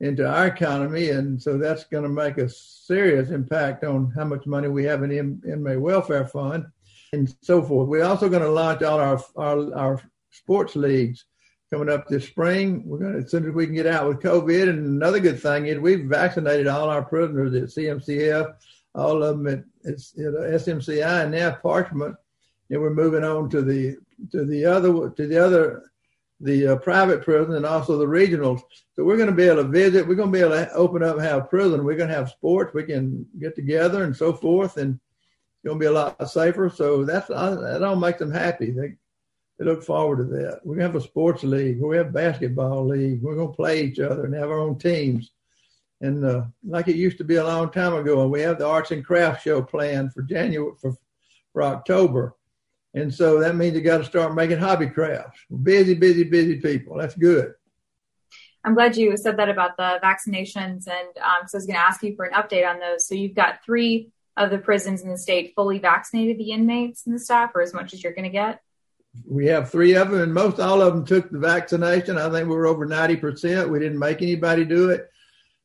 into 0.00 0.26
our 0.26 0.46
economy, 0.46 1.10
and 1.10 1.42
so 1.42 1.58
that's 1.58 1.84
going 1.84 2.04
to 2.04 2.08
make 2.08 2.38
a 2.38 2.48
serious 2.48 3.30
impact 3.30 3.82
on 3.82 4.12
how 4.12 4.24
much 4.24 4.46
money 4.46 4.68
we 4.68 4.84
have 4.84 5.02
in 5.02 5.10
the 5.10 5.52
inmate 5.52 5.80
welfare 5.80 6.26
fund 6.26 6.66
and 7.12 7.34
so 7.42 7.62
forth. 7.62 7.88
We're 7.88 8.04
also 8.04 8.28
going 8.28 8.42
to 8.42 8.50
launch 8.50 8.82
all 8.82 9.00
our 9.00 9.22
our, 9.36 9.74
our 9.74 10.02
sports 10.30 10.76
leagues 10.76 11.24
coming 11.72 11.88
up 11.88 12.08
this 12.08 12.26
spring. 12.26 12.82
We're 12.84 12.98
going 12.98 13.12
to, 13.14 13.18
as 13.20 13.30
soon 13.30 13.46
as 13.46 13.54
we 13.54 13.66
can 13.66 13.74
get 13.74 13.86
out 13.86 14.08
with 14.08 14.20
COVID. 14.20 14.68
And 14.68 14.86
another 14.86 15.20
good 15.20 15.40
thing 15.40 15.66
is 15.66 15.78
we've 15.78 16.06
vaccinated 16.06 16.66
all 16.66 16.88
our 16.88 17.04
prisoners 17.04 17.54
at 17.54 17.76
CMCF, 17.76 18.54
all 18.94 19.22
of 19.22 19.38
them 19.38 19.46
at, 19.46 19.64
at, 19.84 19.92
at 19.92 20.62
SMCI, 20.62 21.24
and 21.24 21.32
now 21.32 21.58
Parchman. 21.62 22.16
And 22.70 22.80
we're 22.80 22.90
moving 22.90 23.24
on 23.24 23.48
to 23.50 23.62
the 23.62 23.96
to 24.32 24.44
the 24.44 24.64
other 24.64 25.10
to 25.10 25.26
the 25.26 25.38
other 25.38 25.84
the 26.40 26.68
uh, 26.68 26.76
private 26.76 27.22
prison 27.22 27.54
and 27.54 27.66
also 27.66 27.98
the 27.98 28.06
regionals. 28.06 28.60
So 28.94 29.04
we're 29.04 29.16
going 29.16 29.30
to 29.30 29.34
be 29.34 29.44
able 29.44 29.64
to 29.64 29.68
visit. 29.68 30.06
We're 30.06 30.14
going 30.14 30.32
to 30.32 30.38
be 30.38 30.44
able 30.44 30.50
to 30.50 30.72
open 30.72 31.02
up 31.02 31.18
have 31.18 31.50
prison. 31.50 31.84
We're 31.84 31.96
going 31.96 32.10
to 32.10 32.14
have 32.14 32.30
sports. 32.30 32.74
We 32.74 32.84
can 32.84 33.26
get 33.40 33.56
together 33.56 34.04
and 34.04 34.14
so 34.14 34.32
forth, 34.32 34.76
and 34.76 35.00
going 35.64 35.76
to 35.76 35.80
be 35.80 35.86
a 35.86 35.92
lot 35.92 36.30
safer. 36.30 36.70
So 36.70 37.04
that's 37.04 37.28
that 37.28 37.82
all 37.82 37.96
makes 37.96 38.18
them 38.18 38.32
happy. 38.32 38.70
They 38.70 38.94
they 39.58 39.64
look 39.64 39.82
forward 39.82 40.18
to 40.18 40.24
that. 40.24 40.60
We're 40.64 40.76
going 40.76 40.86
to 40.86 40.92
have 40.92 40.96
a 40.96 41.00
sports 41.00 41.42
league. 41.42 41.80
We 41.80 41.96
have 41.96 42.12
basketball 42.12 42.86
league. 42.86 43.20
We're 43.22 43.34
going 43.34 43.48
to 43.48 43.56
play 43.56 43.82
each 43.82 43.98
other 43.98 44.24
and 44.24 44.34
have 44.34 44.50
our 44.50 44.60
own 44.60 44.78
teams. 44.78 45.32
And 46.00 46.24
uh, 46.24 46.44
like 46.64 46.86
it 46.86 46.94
used 46.94 47.18
to 47.18 47.24
be 47.24 47.36
a 47.36 47.44
long 47.44 47.70
time 47.70 47.94
ago, 47.94 48.22
and 48.22 48.30
we 48.30 48.40
have 48.42 48.58
the 48.58 48.66
arts 48.66 48.92
and 48.92 49.04
crafts 49.04 49.42
show 49.42 49.60
planned 49.60 50.12
for 50.12 50.22
January 50.22 50.72
for, 50.80 50.96
for 51.52 51.64
October. 51.64 52.36
And 52.94 53.12
so 53.12 53.40
that 53.40 53.56
means 53.56 53.74
you 53.74 53.80
got 53.80 53.98
to 53.98 54.04
start 54.04 54.34
making 54.34 54.58
hobby 54.58 54.86
crafts. 54.86 55.40
Busy, 55.62 55.94
busy, 55.94 56.22
busy 56.22 56.60
people. 56.60 56.96
That's 56.96 57.16
good. 57.16 57.52
I'm 58.64 58.74
glad 58.74 58.96
you 58.96 59.16
said 59.16 59.36
that 59.38 59.48
about 59.48 59.76
the 59.76 59.98
vaccinations, 60.02 60.86
and 60.86 61.16
um, 61.18 61.46
so 61.46 61.56
I 61.56 61.58
was 61.58 61.66
going 61.66 61.76
to 61.76 61.84
ask 61.84 62.02
you 62.02 62.14
for 62.14 62.26
an 62.26 62.34
update 62.34 62.68
on 62.68 62.78
those. 62.78 63.08
So 63.08 63.14
you've 63.14 63.34
got 63.34 63.64
three 63.64 64.12
of 64.38 64.50
the 64.50 64.58
prisons 64.58 65.02
in 65.02 65.10
the 65.10 65.18
state 65.18 65.52
fully 65.54 65.78
vaccinated, 65.78 66.38
the 66.38 66.52
inmates 66.52 67.06
and 67.06 67.14
the 67.14 67.18
staff, 67.18 67.50
or 67.54 67.60
as 67.60 67.74
much 67.74 67.92
as 67.92 68.02
you're 68.02 68.14
going 68.14 68.24
to 68.24 68.30
get 68.30 68.60
we 69.26 69.46
have 69.46 69.70
three 69.70 69.94
of 69.94 70.10
them, 70.10 70.20
and 70.20 70.34
most 70.34 70.60
all 70.60 70.82
of 70.82 70.94
them 70.94 71.04
took 71.04 71.30
the 71.30 71.38
vaccination. 71.38 72.18
I 72.18 72.30
think 72.30 72.48
we 72.48 72.54
were 72.54 72.66
over 72.66 72.86
90%. 72.86 73.68
We 73.68 73.78
didn't 73.78 73.98
make 73.98 74.22
anybody 74.22 74.64
do 74.64 74.90
it. 74.90 75.10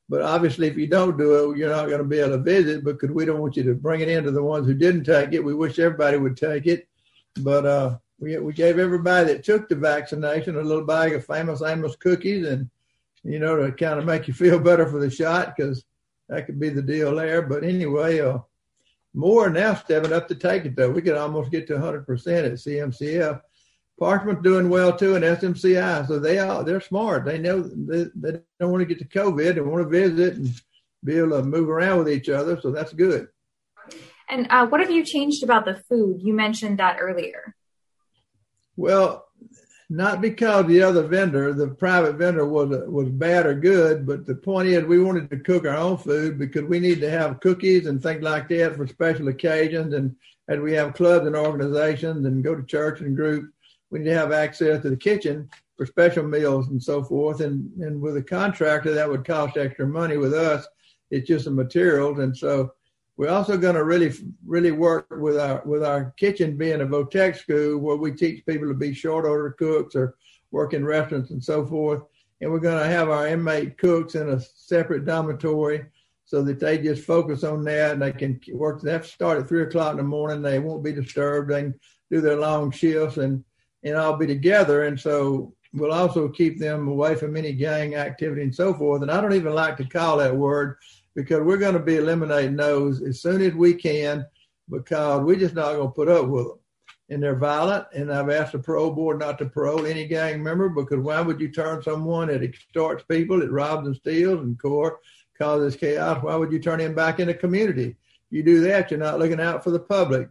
But 0.09 0.21
obviously, 0.21 0.67
if 0.67 0.77
you 0.77 0.87
don't 0.87 1.17
do 1.17 1.51
it, 1.51 1.57
you're 1.57 1.69
not 1.69 1.87
going 1.87 1.99
to 1.99 2.03
be 2.03 2.19
able 2.19 2.37
to 2.37 2.43
visit 2.43 2.83
because 2.83 3.09
we 3.09 3.25
don't 3.25 3.39
want 3.39 3.55
you 3.55 3.63
to 3.63 3.73
bring 3.73 4.01
it 4.01 4.09
into 4.09 4.31
the 4.31 4.43
ones 4.43 4.67
who 4.67 4.73
didn't 4.73 5.05
take 5.05 5.33
it. 5.33 5.43
We 5.43 5.53
wish 5.53 5.79
everybody 5.79 6.17
would 6.17 6.37
take 6.37 6.67
it. 6.67 6.87
But 7.39 7.65
uh, 7.65 7.97
we, 8.19 8.37
we 8.37 8.53
gave 8.53 8.79
everybody 8.79 9.27
that 9.27 9.43
took 9.43 9.69
the 9.69 9.75
vaccination 9.75 10.57
a 10.57 10.61
little 10.61 10.85
bag 10.85 11.13
of 11.13 11.25
Famous 11.25 11.61
Amos 11.61 11.95
cookies 11.95 12.45
and, 12.45 12.69
you 13.23 13.39
know, 13.39 13.55
to 13.55 13.71
kind 13.71 13.97
of 13.97 14.05
make 14.05 14.27
you 14.27 14.33
feel 14.33 14.59
better 14.59 14.87
for 14.87 14.99
the 14.99 15.09
shot 15.09 15.55
because 15.55 15.83
that 16.27 16.45
could 16.45 16.59
be 16.59 16.69
the 16.69 16.81
deal 16.81 17.15
there. 17.15 17.41
But 17.41 17.63
anyway, 17.63 18.19
uh, 18.19 18.39
more 19.13 19.49
now 19.49 19.75
stepping 19.75 20.13
up 20.13 20.27
to 20.27 20.35
take 20.35 20.65
it 20.65 20.75
though. 20.75 20.89
We 20.89 21.01
could 21.01 21.17
almost 21.17 21.51
get 21.51 21.67
to 21.67 21.73
100% 21.73 22.01
at 22.01 22.53
CMCF. 22.53 23.41
Parchman's 23.99 24.43
doing 24.43 24.69
well 24.69 24.95
too 24.95 25.15
in 25.15 25.21
SMCI, 25.21 26.07
so 26.07 26.19
they 26.19 26.39
are 26.39 26.63
they're 26.63 26.81
smart. 26.81 27.25
They 27.25 27.37
know 27.37 27.61
they, 27.61 28.05
they 28.15 28.39
don't 28.59 28.71
want 28.71 28.81
to 28.81 28.93
get 28.93 28.99
to 28.99 29.19
COVID. 29.19 29.55
They 29.55 29.61
want 29.61 29.83
to 29.83 29.89
visit 29.89 30.35
and 30.35 30.49
be 31.03 31.17
able 31.17 31.31
to 31.31 31.43
move 31.43 31.69
around 31.69 31.99
with 31.99 32.09
each 32.09 32.27
other, 32.27 32.59
so 32.59 32.71
that's 32.71 32.93
good. 32.93 33.27
And 34.29 34.47
uh, 34.49 34.65
what 34.67 34.81
have 34.81 34.89
you 34.89 35.05
changed 35.05 35.43
about 35.43 35.65
the 35.65 35.75
food? 35.87 36.21
You 36.21 36.33
mentioned 36.33 36.79
that 36.79 36.97
earlier. 36.99 37.55
Well, 38.75 39.27
not 39.93 40.21
because 40.21 40.65
the 40.65 40.81
other 40.81 41.03
vendor, 41.03 41.53
the 41.53 41.67
private 41.67 42.15
vendor, 42.15 42.47
was 42.47 42.69
was 42.87 43.09
bad 43.09 43.45
or 43.45 43.53
good, 43.53 44.07
but 44.07 44.25
the 44.25 44.33
point 44.33 44.67
is 44.67 44.83
we 44.83 44.99
wanted 44.99 45.29
to 45.29 45.37
cook 45.37 45.67
our 45.67 45.77
own 45.77 45.97
food 45.97 46.39
because 46.39 46.63
we 46.63 46.79
need 46.79 46.99
to 46.99 47.11
have 47.11 47.39
cookies 47.41 47.85
and 47.85 48.01
things 48.01 48.23
like 48.23 48.49
that 48.49 48.75
for 48.75 48.87
special 48.87 49.27
occasions, 49.27 49.93
and 49.93 50.15
as 50.47 50.59
we 50.59 50.73
have 50.73 50.95
clubs 50.95 51.27
and 51.27 51.35
organizations 51.35 52.25
and 52.25 52.43
go 52.43 52.55
to 52.55 52.63
church 52.63 53.01
and 53.01 53.15
groups, 53.15 53.49
we 53.91 53.99
need 53.99 54.05
to 54.05 54.17
have 54.17 54.31
access 54.31 54.81
to 54.81 54.89
the 54.89 54.97
kitchen 54.97 55.47
for 55.77 55.85
special 55.85 56.23
meals 56.23 56.69
and 56.69 56.81
so 56.81 57.03
forth. 57.03 57.41
And 57.41 57.71
and 57.79 58.01
with 58.01 58.17
a 58.17 58.23
contractor, 58.23 58.95
that 58.95 59.07
would 59.07 59.27
cost 59.27 59.57
extra 59.57 59.85
money. 59.85 60.17
With 60.17 60.33
us, 60.33 60.67
it's 61.11 61.27
just 61.27 61.45
the 61.45 61.51
materials, 61.51 62.17
and 62.17 62.35
so 62.35 62.73
we're 63.15 63.29
also 63.29 63.57
going 63.57 63.75
to 63.75 63.83
really, 63.83 64.11
really 64.45 64.71
work 64.71 65.07
with 65.11 65.37
our 65.37 65.61
with 65.65 65.83
our 65.83 66.13
kitchen 66.17 66.57
being 66.57 66.81
a 66.81 66.85
Votech 66.85 67.35
school 67.35 67.77
where 67.77 67.95
we 67.95 68.11
teach 68.11 68.45
people 68.45 68.67
to 68.67 68.73
be 68.73 68.93
short 68.93 69.25
order 69.25 69.51
cooks 69.51 69.95
or 69.95 70.15
work 70.51 70.73
in 70.73 70.85
restaurants 70.85 71.31
and 71.31 71.43
so 71.43 71.65
forth. 71.65 72.03
And 72.41 72.51
we're 72.51 72.59
going 72.59 72.81
to 72.81 72.89
have 72.89 73.09
our 73.09 73.27
inmate 73.27 73.77
cooks 73.77 74.15
in 74.15 74.29
a 74.29 74.39
separate 74.39 75.05
dormitory 75.05 75.85
so 76.25 76.41
that 76.43 76.59
they 76.59 76.77
just 76.77 77.03
focus 77.03 77.43
on 77.43 77.63
that 77.65 77.91
and 77.91 78.01
they 78.01 78.11
can 78.11 78.39
work. 78.53 78.81
They 78.81 78.91
have 78.91 79.03
to 79.03 79.07
start 79.07 79.39
at 79.39 79.47
three 79.47 79.63
o'clock 79.63 79.91
in 79.91 79.97
the 79.97 80.03
morning. 80.03 80.41
They 80.41 80.59
won't 80.59 80.83
be 80.83 80.91
disturbed. 80.91 81.51
They 81.51 81.61
can 81.61 81.79
do 82.09 82.21
their 82.21 82.37
long 82.37 82.71
shifts 82.71 83.17
and 83.17 83.43
and 83.83 83.95
all 83.95 84.17
be 84.17 84.25
together. 84.25 84.83
And 84.83 84.99
so 84.99 85.53
we'll 85.73 85.91
also 85.91 86.29
keep 86.29 86.57
them 86.57 86.87
away 86.87 87.15
from 87.15 87.35
any 87.35 87.53
gang 87.53 87.95
activity 87.95 88.41
and 88.41 88.55
so 88.55 88.73
forth. 88.73 89.01
And 89.01 89.11
I 89.11 89.21
don't 89.21 89.33
even 89.33 89.53
like 89.53 89.77
to 89.77 89.85
call 89.85 90.17
that 90.17 90.35
word 90.35 90.77
because 91.15 91.41
we're 91.41 91.57
going 91.57 91.73
to 91.73 91.79
be 91.79 91.97
eliminating 91.97 92.55
those 92.55 93.01
as 93.01 93.21
soon 93.21 93.41
as 93.41 93.53
we 93.53 93.73
can 93.73 94.25
because 94.69 95.21
we're 95.21 95.35
just 95.35 95.55
not 95.55 95.73
going 95.73 95.87
to 95.87 95.93
put 95.93 96.09
up 96.09 96.27
with 96.27 96.47
them. 96.47 96.59
And 97.09 97.21
they're 97.21 97.35
violent. 97.35 97.85
And 97.93 98.11
I've 98.11 98.29
asked 98.29 98.53
the 98.53 98.59
parole 98.59 98.91
board 98.91 99.19
not 99.19 99.37
to 99.39 99.45
parole 99.45 99.85
any 99.85 100.07
gang 100.07 100.41
member 100.41 100.69
because 100.69 100.99
why 100.99 101.21
would 101.21 101.39
you 101.39 101.49
turn 101.49 101.83
someone 101.83 102.29
that 102.29 102.43
extorts 102.43 103.03
people, 103.03 103.39
that 103.39 103.51
robs 103.51 103.85
and 103.85 103.95
steals 103.95 104.39
and 104.39 104.59
core 104.59 104.99
causes 105.37 105.75
chaos? 105.75 106.23
Why 106.23 106.35
would 106.35 106.51
you 106.51 106.59
turn 106.59 106.79
him 106.79 106.95
back 106.95 107.19
in 107.19 107.27
the 107.27 107.33
community? 107.33 107.97
You 108.29 108.41
do 108.41 108.61
that, 108.61 108.89
you're 108.89 108.99
not 108.99 109.19
looking 109.19 109.39
out 109.39 109.63
for 109.63 109.71
the 109.71 109.79
public. 109.79 110.29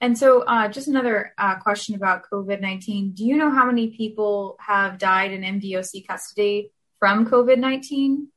And 0.00 0.16
so, 0.16 0.42
uh, 0.42 0.68
just 0.68 0.88
another 0.88 1.32
uh, 1.38 1.56
question 1.56 1.94
about 1.96 2.22
COVID 2.30 2.60
19. 2.60 3.12
Do 3.12 3.24
you 3.24 3.36
know 3.36 3.50
how 3.50 3.66
many 3.66 3.88
people 3.88 4.56
have 4.60 4.98
died 4.98 5.32
in 5.32 5.42
MDOC 5.42 6.06
custody 6.06 6.70
from 6.98 7.28
COVID 7.28 7.58
19? 7.58 8.28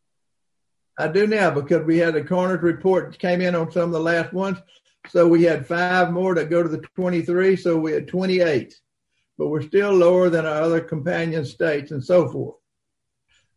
I 0.97 1.07
do 1.07 1.27
now 1.27 1.51
because 1.51 1.85
we 1.85 1.97
had 1.97 2.15
a 2.15 2.23
coroner's 2.23 2.61
report 2.61 3.17
came 3.17 3.41
in 3.41 3.55
on 3.55 3.71
some 3.71 3.83
of 3.83 3.91
the 3.91 3.99
last 3.99 4.33
ones. 4.33 4.57
So 5.09 5.27
we 5.27 5.43
had 5.43 5.65
five 5.65 6.11
more 6.11 6.33
to 6.35 6.45
go 6.45 6.61
to 6.61 6.69
the 6.69 6.79
23. 6.95 7.55
So 7.55 7.77
we 7.77 7.91
had 7.91 8.07
28, 8.07 8.79
but 9.37 9.47
we're 9.47 9.61
still 9.61 9.91
lower 9.91 10.29
than 10.29 10.45
our 10.45 10.61
other 10.61 10.81
companion 10.81 11.45
states 11.45 11.91
and 11.91 12.03
so 12.03 12.27
forth. 12.27 12.55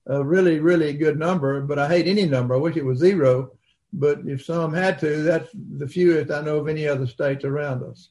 A 0.07 0.23
really, 0.23 0.61
really 0.61 0.93
good 0.93 1.19
number, 1.19 1.61
but 1.63 1.79
I 1.79 1.89
hate 1.89 2.07
any 2.07 2.27
number. 2.27 2.55
I 2.55 2.59
wish 2.59 2.77
it 2.77 2.85
was 2.85 2.99
zero. 2.99 3.53
But 3.93 4.21
if 4.27 4.45
some 4.45 4.75
had 4.75 4.99
to, 5.01 5.23
that's 5.23 5.49
the 5.55 5.87
fewest 5.87 6.31
I 6.31 6.41
know 6.41 6.59
of 6.59 6.69
any 6.69 6.89
other 6.89 7.07
states 7.07 7.45
around 7.45 7.85
us. 7.85 8.11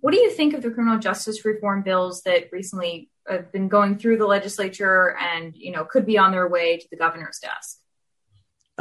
What 0.00 0.12
do 0.12 0.20
you 0.20 0.30
think 0.30 0.52
of 0.52 0.62
the 0.62 0.70
criminal 0.70 0.98
justice 0.98 1.44
reform 1.44 1.82
bills 1.82 2.22
that 2.22 2.50
recently 2.50 3.08
have 3.28 3.52
been 3.52 3.68
going 3.68 3.98
through 3.98 4.18
the 4.18 4.26
legislature 4.26 5.16
and 5.16 5.56
you 5.56 5.70
know 5.70 5.84
could 5.84 6.04
be 6.04 6.18
on 6.18 6.32
their 6.32 6.48
way 6.48 6.76
to 6.76 6.86
the 6.90 6.96
governor's 6.96 7.38
desk? 7.38 7.81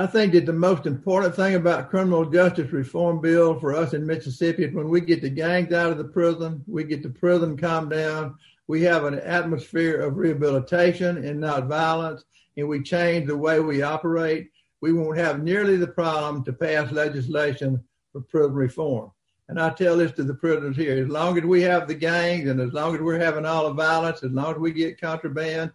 I 0.02 0.08
think 0.08 0.34
that 0.34 0.48
the 0.48 0.54
most 0.54 0.88
important 0.88 1.36
thing 1.36 1.54
about 1.54 1.92
criminal 1.92 2.26
justice 2.26 2.72
reform 2.72 3.22
bill 3.22 3.60
for 3.60 3.76
us 3.76 3.94
in 3.94 4.04
Mississippi 4.04 4.64
is 4.64 4.74
when 4.74 4.90
we 4.90 5.00
get 5.00 5.22
the 5.22 5.30
gangs 5.30 5.72
out 5.72 5.92
of 5.92 6.00
the 6.00 6.06
prison, 6.06 6.64
we 6.66 6.86
get 6.86 7.04
the 7.04 7.10
prison 7.12 7.56
calmed 7.56 7.92
down, 7.92 8.36
we 8.66 8.82
have 8.82 9.04
an 9.04 9.20
atmosphere 9.20 10.02
of 10.02 10.18
rehabilitation 10.18 11.24
and 11.24 11.40
not 11.40 11.68
violence, 11.68 12.24
and 12.58 12.68
we 12.68 12.82
change 12.82 13.28
the 13.28 13.38
way 13.38 13.60
we 13.60 13.84
operate, 13.84 14.50
we 14.82 14.92
won't 14.92 15.20
have 15.20 15.44
nearly 15.44 15.78
the 15.78 15.86
problem 15.86 16.44
to 16.46 16.52
pass 16.52 16.92
legislation 16.92 17.80
for 18.12 18.22
prison 18.22 18.54
reform. 18.54 19.12
And 19.50 19.62
I 19.62 19.70
tell 19.70 19.98
this 19.98 20.14
to 20.14 20.24
the 20.24 20.34
prisoners 20.34 20.78
here, 20.78 20.98
as 20.98 21.10
long 21.10 21.38
as 21.38 21.44
we 21.44 21.62
have 21.62 21.88
the 21.88 21.94
gangs 21.94 22.50
and 22.50 22.60
as 22.60 22.74
long 22.74 22.96
as 22.96 23.02
we're 23.02 23.20
having 23.20 23.46
all 23.46 23.68
the 23.68 23.76
violence, 23.76 24.24
as 24.24 24.32
long 24.32 24.54
as 24.54 24.58
we 24.58 24.72
get 24.72 25.00
contraband, 25.00 25.72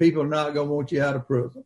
people 0.00 0.22
are 0.22 0.26
not 0.26 0.52
going 0.52 0.66
to 0.66 0.74
want 0.74 0.90
you 0.90 1.00
out 1.00 1.14
of 1.14 1.28
prison. 1.28 1.62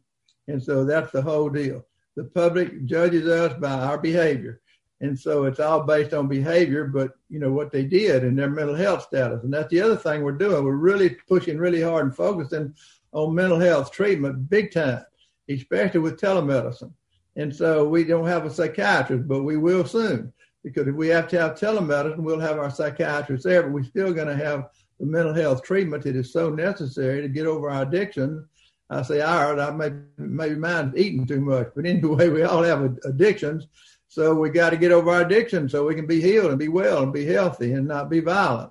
And 0.46 0.62
so 0.62 0.84
that's 0.84 1.10
the 1.10 1.22
whole 1.22 1.48
deal 1.48 1.86
the 2.16 2.24
public 2.24 2.84
judges 2.84 3.26
us 3.26 3.58
by 3.58 3.72
our 3.72 3.98
behavior. 3.98 4.60
And 5.00 5.18
so 5.18 5.44
it's 5.44 5.58
all 5.58 5.82
based 5.82 6.14
on 6.14 6.28
behavior, 6.28 6.84
but 6.84 7.12
you 7.28 7.40
know 7.40 7.50
what 7.50 7.72
they 7.72 7.84
did 7.84 8.22
and 8.22 8.38
their 8.38 8.48
mental 8.48 8.76
health 8.76 9.02
status. 9.02 9.42
And 9.42 9.52
that's 9.52 9.70
the 9.70 9.80
other 9.80 9.96
thing 9.96 10.22
we're 10.22 10.32
doing. 10.32 10.64
We're 10.64 10.76
really 10.76 11.10
pushing 11.10 11.58
really 11.58 11.82
hard 11.82 12.04
and 12.04 12.14
focusing 12.14 12.74
on 13.10 13.34
mental 13.34 13.58
health 13.58 13.90
treatment 13.90 14.48
big 14.48 14.72
time, 14.72 15.04
especially 15.48 16.00
with 16.00 16.20
telemedicine. 16.20 16.92
And 17.34 17.54
so 17.54 17.88
we 17.88 18.04
don't 18.04 18.26
have 18.26 18.46
a 18.46 18.50
psychiatrist, 18.50 19.26
but 19.26 19.42
we 19.42 19.56
will 19.56 19.84
soon. 19.84 20.32
Because 20.62 20.86
if 20.86 20.94
we 20.94 21.08
have 21.08 21.26
to 21.28 21.40
have 21.40 21.58
telemedicine, 21.58 22.18
we'll 22.18 22.38
have 22.38 22.58
our 22.58 22.70
psychiatrist 22.70 23.44
there, 23.44 23.64
but 23.64 23.72
we're 23.72 23.82
still 23.82 24.12
going 24.12 24.28
to 24.28 24.36
have 24.36 24.68
the 25.00 25.06
mental 25.06 25.34
health 25.34 25.64
treatment 25.64 26.04
that 26.04 26.14
is 26.14 26.32
so 26.32 26.50
necessary 26.50 27.22
to 27.22 27.28
get 27.28 27.46
over 27.46 27.68
our 27.70 27.82
addiction 27.82 28.46
I 28.92 29.02
say 29.02 29.20
ours, 29.22 29.58
I 29.58 29.70
may, 29.70 29.90
maybe 30.18 30.54
mine's 30.54 30.94
eating 30.96 31.26
too 31.26 31.40
much, 31.40 31.68
but 31.74 31.86
anyway, 31.86 32.28
we 32.28 32.42
all 32.42 32.62
have 32.62 32.98
addictions. 33.04 33.66
So 34.08 34.34
we 34.34 34.50
got 34.50 34.70
to 34.70 34.76
get 34.76 34.92
over 34.92 35.10
our 35.10 35.22
addiction 35.22 35.68
so 35.68 35.86
we 35.86 35.94
can 35.94 36.06
be 36.06 36.20
healed 36.20 36.50
and 36.50 36.58
be 36.58 36.68
well 36.68 37.02
and 37.02 37.12
be 37.12 37.24
healthy 37.24 37.72
and 37.72 37.88
not 37.88 38.10
be 38.10 38.20
violent 38.20 38.70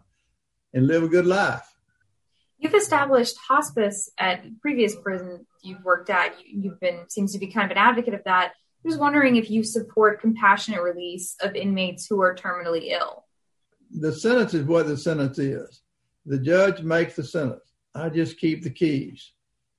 and 0.73 0.86
live 0.86 1.01
a 1.01 1.07
good 1.07 1.25
life. 1.25 1.67
You've 2.60 2.75
established 2.75 3.36
hospice 3.47 4.12
at 4.19 4.43
previous 4.62 4.95
prison 4.95 5.47
you've 5.63 5.84
worked 5.84 6.12
at. 6.12 6.36
You, 6.45 6.69
have 6.69 6.79
been 6.79 7.10
seems 7.10 7.34
to 7.34 7.39
be 7.39 7.47
kind 7.47 7.65
of 7.65 7.71
an 7.71 7.81
advocate 7.81 8.13
of 8.13 8.23
that. 8.25 8.51
I 8.51 8.88
was 8.88 8.97
wondering 8.97 9.38
if 9.38 9.49
you 9.49 9.63
support 9.63 10.21
compassionate 10.21 10.84
release 10.84 11.36
of 11.41 11.55
inmates 11.55 12.05
who 12.05 12.21
are 12.21 12.36
terminally 12.36 12.89
ill. 12.89 13.25
The 13.89 14.13
sentence 14.13 14.53
is 14.53 14.65
what 14.65 14.86
the 14.86 14.97
sentence 14.97 15.39
is. 15.39 15.81
The 16.27 16.38
judge 16.38 16.84
makes 16.84 17.15
the 17.15 17.23
sentence. 17.23 17.63
I 17.95 18.10
just 18.10 18.38
keep 18.38 18.62
the 18.62 18.69
keys. 18.69 19.31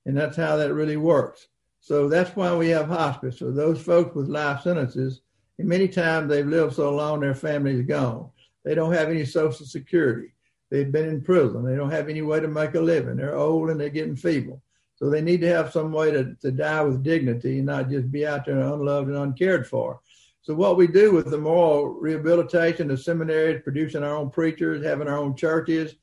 And 0.05 0.17
that's 0.17 0.35
how 0.35 0.57
that 0.57 0.73
really 0.73 0.97
works. 0.97 1.47
So 1.79 2.07
that's 2.07 2.35
why 2.35 2.55
we 2.55 2.69
have 2.69 2.87
hospice. 2.87 3.39
So 3.39 3.51
those 3.51 3.81
folks 3.81 4.15
with 4.15 4.27
life 4.27 4.61
sentences, 4.61 5.21
and 5.57 5.67
many 5.67 5.87
times 5.87 6.29
they've 6.29 6.45
lived 6.45 6.75
so 6.75 6.93
long 6.95 7.19
their 7.19 7.35
family's 7.35 7.85
gone. 7.85 8.29
They 8.63 8.75
don't 8.75 8.93
have 8.93 9.09
any 9.09 9.25
social 9.25 9.65
security. 9.65 10.33
They've 10.69 10.91
been 10.91 11.09
in 11.09 11.21
prison. 11.21 11.63
They 11.63 11.75
don't 11.75 11.91
have 11.91 12.09
any 12.09 12.21
way 12.21 12.39
to 12.39 12.47
make 12.47 12.73
a 12.75 12.81
living. 12.81 13.17
They're 13.17 13.35
old 13.35 13.69
and 13.69 13.79
they're 13.79 13.89
getting 13.89 14.15
feeble. 14.15 14.61
So 14.95 15.09
they 15.09 15.21
need 15.21 15.41
to 15.41 15.49
have 15.49 15.71
some 15.71 15.91
way 15.91 16.11
to, 16.11 16.35
to 16.35 16.51
die 16.51 16.81
with 16.81 17.03
dignity 17.03 17.57
and 17.57 17.65
not 17.65 17.89
just 17.89 18.11
be 18.11 18.25
out 18.25 18.45
there 18.45 18.59
unloved 18.59 19.09
and 19.09 19.17
uncared 19.17 19.67
for. 19.67 19.99
So 20.41 20.53
what 20.53 20.77
we 20.77 20.87
do 20.87 21.13
with 21.13 21.29
the 21.29 21.37
moral 21.37 21.89
rehabilitation, 21.89 22.87
the 22.87 22.97
seminaries, 22.97 23.61
producing 23.63 24.03
our 24.03 24.15
own 24.15 24.29
preachers, 24.29 24.85
having 24.85 25.07
our 25.07 25.17
own 25.17 25.35
churches, 25.35 25.95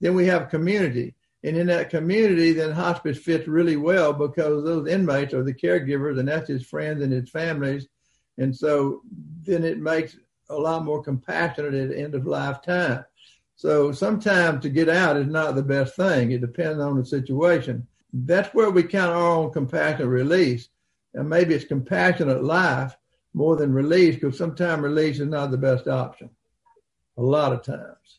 then 0.00 0.14
we 0.14 0.26
have 0.26 0.50
community. 0.50 1.14
And 1.46 1.56
in 1.56 1.68
that 1.68 1.90
community, 1.90 2.52
then 2.52 2.72
hospice 2.72 3.18
fits 3.18 3.46
really 3.46 3.76
well 3.76 4.12
because 4.12 4.64
those 4.64 4.88
inmates 4.88 5.32
are 5.32 5.44
the 5.44 5.54
caregivers 5.54 6.18
and 6.18 6.26
that's 6.26 6.48
his 6.48 6.66
friends 6.66 7.00
and 7.00 7.12
his 7.12 7.30
families. 7.30 7.86
And 8.36 8.54
so 8.54 9.02
then 9.44 9.62
it 9.62 9.78
makes 9.78 10.16
a 10.50 10.56
lot 10.56 10.84
more 10.84 11.04
compassionate 11.04 11.72
at 11.72 11.96
end 11.96 12.16
of 12.16 12.26
lifetime. 12.26 13.04
So 13.54 13.92
sometimes 13.92 14.62
to 14.62 14.68
get 14.68 14.88
out 14.88 15.16
is 15.16 15.28
not 15.28 15.54
the 15.54 15.62
best 15.62 15.94
thing. 15.94 16.32
It 16.32 16.40
depends 16.40 16.80
on 16.80 16.98
the 16.98 17.06
situation. 17.06 17.86
That's 18.12 18.52
where 18.52 18.70
we 18.70 18.82
count 18.82 19.14
our 19.14 19.36
own 19.36 19.52
compassionate 19.52 20.08
release. 20.08 20.68
And 21.14 21.30
maybe 21.30 21.54
it's 21.54 21.64
compassionate 21.64 22.42
life 22.42 22.96
more 23.34 23.54
than 23.54 23.72
release 23.72 24.16
because 24.16 24.36
sometimes 24.36 24.82
release 24.82 25.20
is 25.20 25.28
not 25.28 25.52
the 25.52 25.58
best 25.58 25.86
option. 25.86 26.28
A 27.16 27.22
lot 27.22 27.52
of 27.52 27.62
times. 27.62 28.18